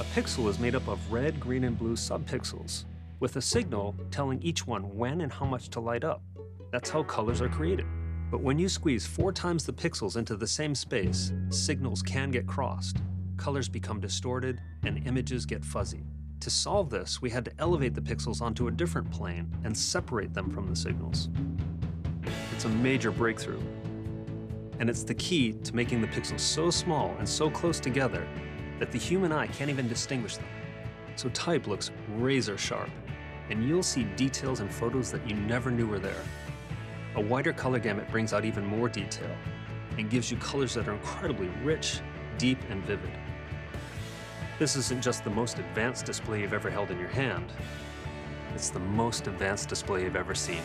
[0.00, 2.84] A pixel is made up of red, green, and blue subpixels,
[3.20, 6.22] with a signal telling each one when and how much to light up.
[6.72, 7.86] That's how colors are created.
[8.30, 12.46] But when you squeeze four times the pixels into the same space, signals can get
[12.46, 12.98] crossed.
[13.36, 16.04] Colors become distorted, and images get fuzzy.
[16.40, 20.32] To solve this, we had to elevate the pixels onto a different plane and separate
[20.32, 21.28] them from the signals.
[22.52, 23.60] It's a major breakthrough,
[24.78, 28.26] and it's the key to making the pixels so small and so close together
[28.78, 30.48] that the human eye can't even distinguish them.
[31.16, 32.90] So type looks razor sharp,
[33.50, 36.22] and you'll see details in photos that you never knew were there.
[37.14, 39.34] A wider color gamut brings out even more detail
[39.96, 42.00] and gives you colors that are incredibly rich,
[42.36, 43.10] deep, and vivid.
[44.58, 47.52] This isn't just the most advanced display you've ever held in your hand,
[48.54, 50.62] it's the most advanced display you've ever seen.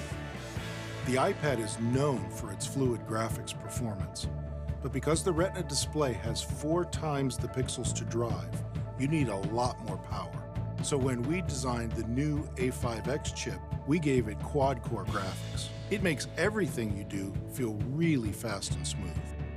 [1.08, 4.30] The iPad is known for its fluid graphics performance,
[4.82, 8.64] but because the Retina display has four times the pixels to drive,
[8.98, 10.42] you need a lot more power.
[10.84, 15.68] So when we designed the new A5X chip, we gave it quad-core graphics.
[15.90, 19.12] It makes everything you do feel really fast and smooth.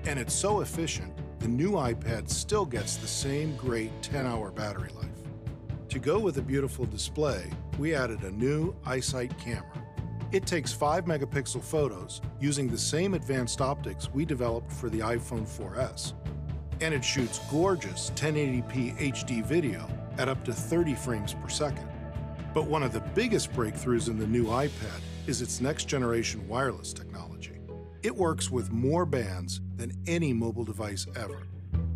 [0.06, 1.12] And it's so efficient,
[1.44, 5.10] the new iPad still gets the same great 10-hour battery life.
[5.90, 9.84] To go with a beautiful display, we added a new iSight camera.
[10.32, 15.46] It takes 5 megapixel photos using the same advanced optics we developed for the iPhone
[15.46, 16.14] 4S.
[16.80, 21.86] And it shoots gorgeous 1080p HD video at up to 30 frames per second.
[22.54, 26.94] But one of the biggest breakthroughs in the new iPad is its next generation wireless
[26.94, 27.33] technology.
[28.04, 31.46] It works with more bands than any mobile device ever.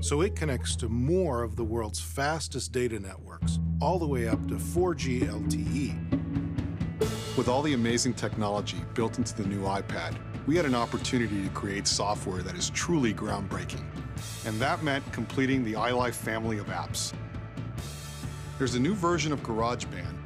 [0.00, 4.48] So it connects to more of the world's fastest data networks, all the way up
[4.48, 7.36] to 4G LTE.
[7.36, 10.16] With all the amazing technology built into the new iPad,
[10.46, 13.84] we had an opportunity to create software that is truly groundbreaking.
[14.46, 17.12] And that meant completing the iLife family of apps.
[18.56, 20.16] There's a new version of GarageBand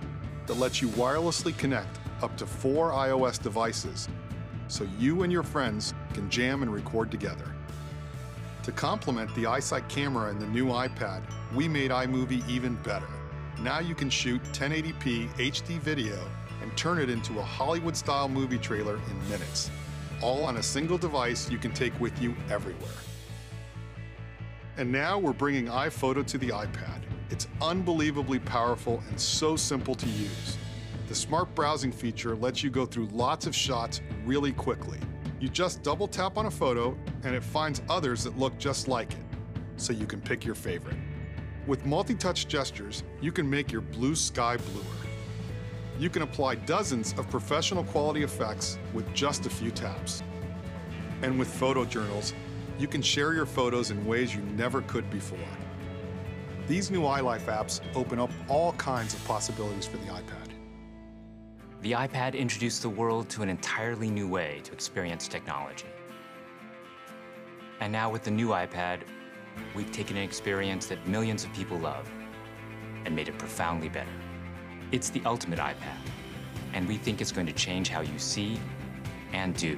[0.47, 4.09] that lets you wirelessly connect up to four iOS devices
[4.73, 7.55] so you and your friends can jam and record together.
[8.63, 11.23] To complement the iSight camera and the new iPad,
[11.55, 13.09] we made iMovie even better.
[13.61, 16.19] Now you can shoot 1080p HD video
[16.63, 19.71] and turn it into a Hollywood style movie trailer in minutes.
[20.23, 23.01] All on a single device you can take with you everywhere.
[24.79, 27.03] And now we're bringing iPhoto to the iPad.
[27.29, 30.57] It's unbelievably powerful and so simple to use.
[31.13, 34.99] The smart browsing feature lets you go through lots of shots really quickly.
[35.41, 39.13] You just double tap on a photo and it finds others that look just like
[39.13, 39.19] it,
[39.77, 40.97] so you can pick your favorite.
[41.67, 44.85] With multi-touch gestures, you can make your blue sky bluer.
[45.99, 50.23] You can apply dozens of professional quality effects with just a few taps.
[51.21, 52.33] And with photo journals,
[52.79, 55.39] you can share your photos in ways you never could before.
[56.67, 60.42] These new iLife apps open up all kinds of possibilities for the iPad.
[61.83, 65.89] The iPad introduced the world to an entirely new way to experience technology.
[67.81, 69.01] And now with the new iPad,
[69.75, 72.09] we've taken an experience that millions of people love
[73.05, 74.13] and made it profoundly better.
[74.93, 75.99] It's the ultimate iPad,
[76.73, 78.61] and we think it's going to change how you see
[79.33, 79.77] and do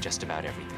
[0.00, 0.71] just about everything.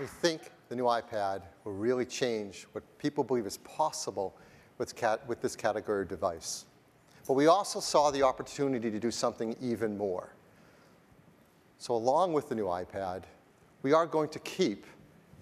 [0.00, 4.34] We think the new iPad will really change what people believe is possible
[4.78, 6.64] with, cat, with this category of device.
[7.28, 10.32] But we also saw the opportunity to do something even more.
[11.76, 13.24] So along with the new iPad,
[13.82, 14.86] we are going to keep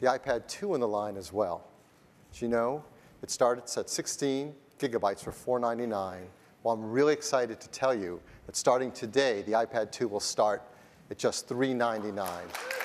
[0.01, 1.69] the iPad 2 in the line as well.
[2.33, 2.83] As you know,
[3.23, 6.27] it starts at 16 gigabytes for 499.
[6.65, 10.65] Well, I'm really excited to tell you that starting today, the iPad 2 will start
[11.13, 12.78] at just $399.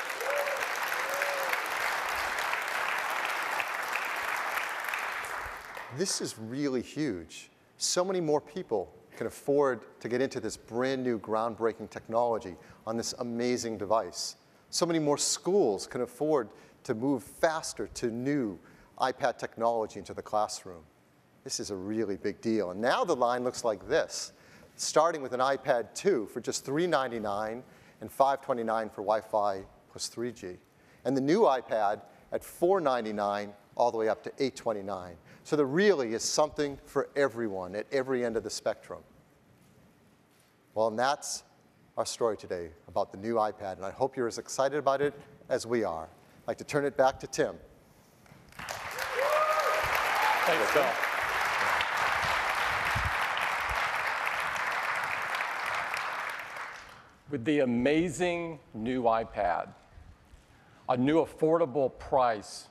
[5.98, 7.52] This is really huge.
[7.78, 12.56] So many more people can afford to get into this brand new groundbreaking technology
[12.88, 14.38] on this amazing device.
[14.72, 16.50] So many more schools can afford
[16.86, 18.58] to move faster to new
[19.00, 20.82] iPad technology into the classroom.
[21.44, 22.72] This is a really big deal.
[22.72, 24.34] And now the line looks like this,
[24.76, 27.62] starting with an iPad 2 for just 399
[28.02, 30.58] and 529 for Wi-Fi plus 3G.
[31.06, 32.02] And the new iPad
[32.32, 35.12] at 499 all the way up to $829.
[35.46, 39.02] So there really is something for everyone at every end of the spectrum.
[40.74, 41.44] Well, and that's
[41.98, 45.14] our story today about the new iPad, and I hope you're as excited about it
[45.50, 46.06] as we are.
[46.06, 47.56] I'd like to turn it back to Tim.
[50.46, 50.86] Thanks, Phil.
[57.30, 59.70] With the amazing new iPad,
[60.90, 62.70] a new affordable price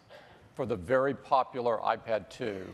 [0.54, 2.66] for the very popular iPad 2,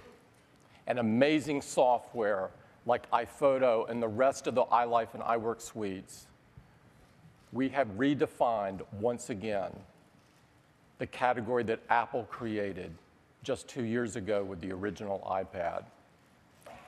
[0.86, 2.50] and amazing software
[2.86, 6.26] like iPhoto and the rest of the iLife and iWork suites,
[7.52, 9.70] we have redefined once again
[10.98, 12.92] the category that Apple created
[13.42, 15.84] just two years ago with the original iPad.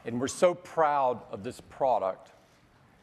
[0.05, 2.31] And we're so proud of this product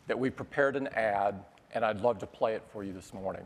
[0.07, 1.35] that we prepared an ad,
[1.73, 3.43] and I'd love to play it for you this morning.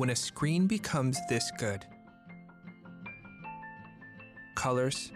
[0.00, 1.84] When a screen becomes this good,
[4.54, 5.12] colors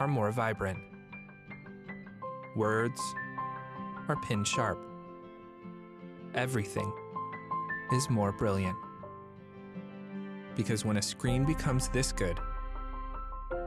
[0.00, 0.78] are more vibrant,
[2.56, 2.98] words
[4.08, 4.78] are pin sharp,
[6.34, 6.90] everything
[7.92, 8.74] is more brilliant.
[10.56, 12.40] Because when a screen becomes this good,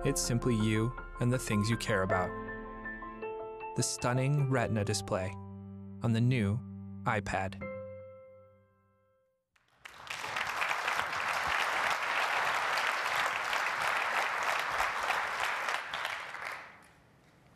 [0.03, 2.31] it's simply you and the things you care about.
[3.75, 5.31] The stunning Retina display
[6.01, 6.59] on the new
[7.03, 7.64] iPad.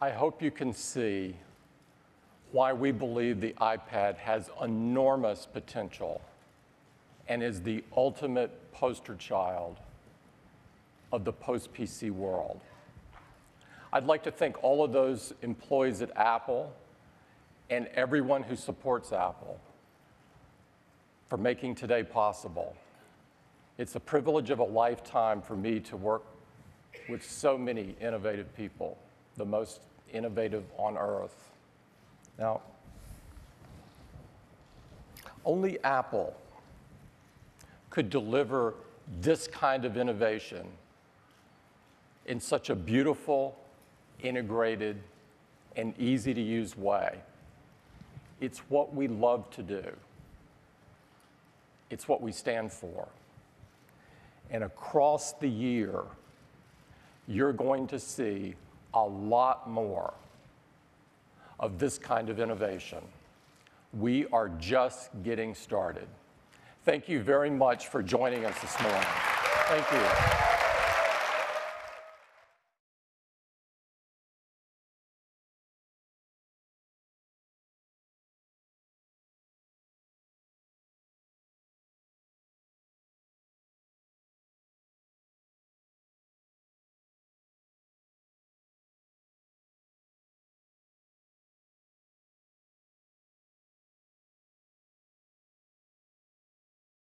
[0.01, 1.35] I hope you can see
[2.53, 6.21] why we believe the iPad has enormous potential
[7.27, 9.75] and is the ultimate poster child
[11.11, 12.61] of the post PC world.
[13.91, 16.71] I'd like to thank all of those employees at Apple
[17.69, 19.59] and everyone who supports Apple
[21.27, 22.73] for making today possible.
[23.77, 26.23] It's a privilege of a lifetime for me to work
[27.09, 28.97] with so many innovative people,
[29.35, 29.81] the most
[30.13, 31.51] innovative on earth.
[32.37, 32.61] Now,
[35.45, 36.35] only Apple
[37.89, 38.75] could deliver
[39.21, 40.67] this kind of innovation
[42.25, 43.57] in such a beautiful,
[44.21, 45.01] integrated,
[45.75, 47.17] and easy to use way.
[48.41, 49.83] It's what we love to do.
[51.89, 53.07] It's what we stand for.
[54.51, 56.03] And across the year,
[57.27, 58.55] you're going to see
[58.93, 60.13] a lot more
[61.59, 62.99] of this kind of innovation.
[63.93, 66.07] We are just getting started.
[66.85, 69.01] Thank you very much for joining us this morning.
[69.67, 70.48] Thank you.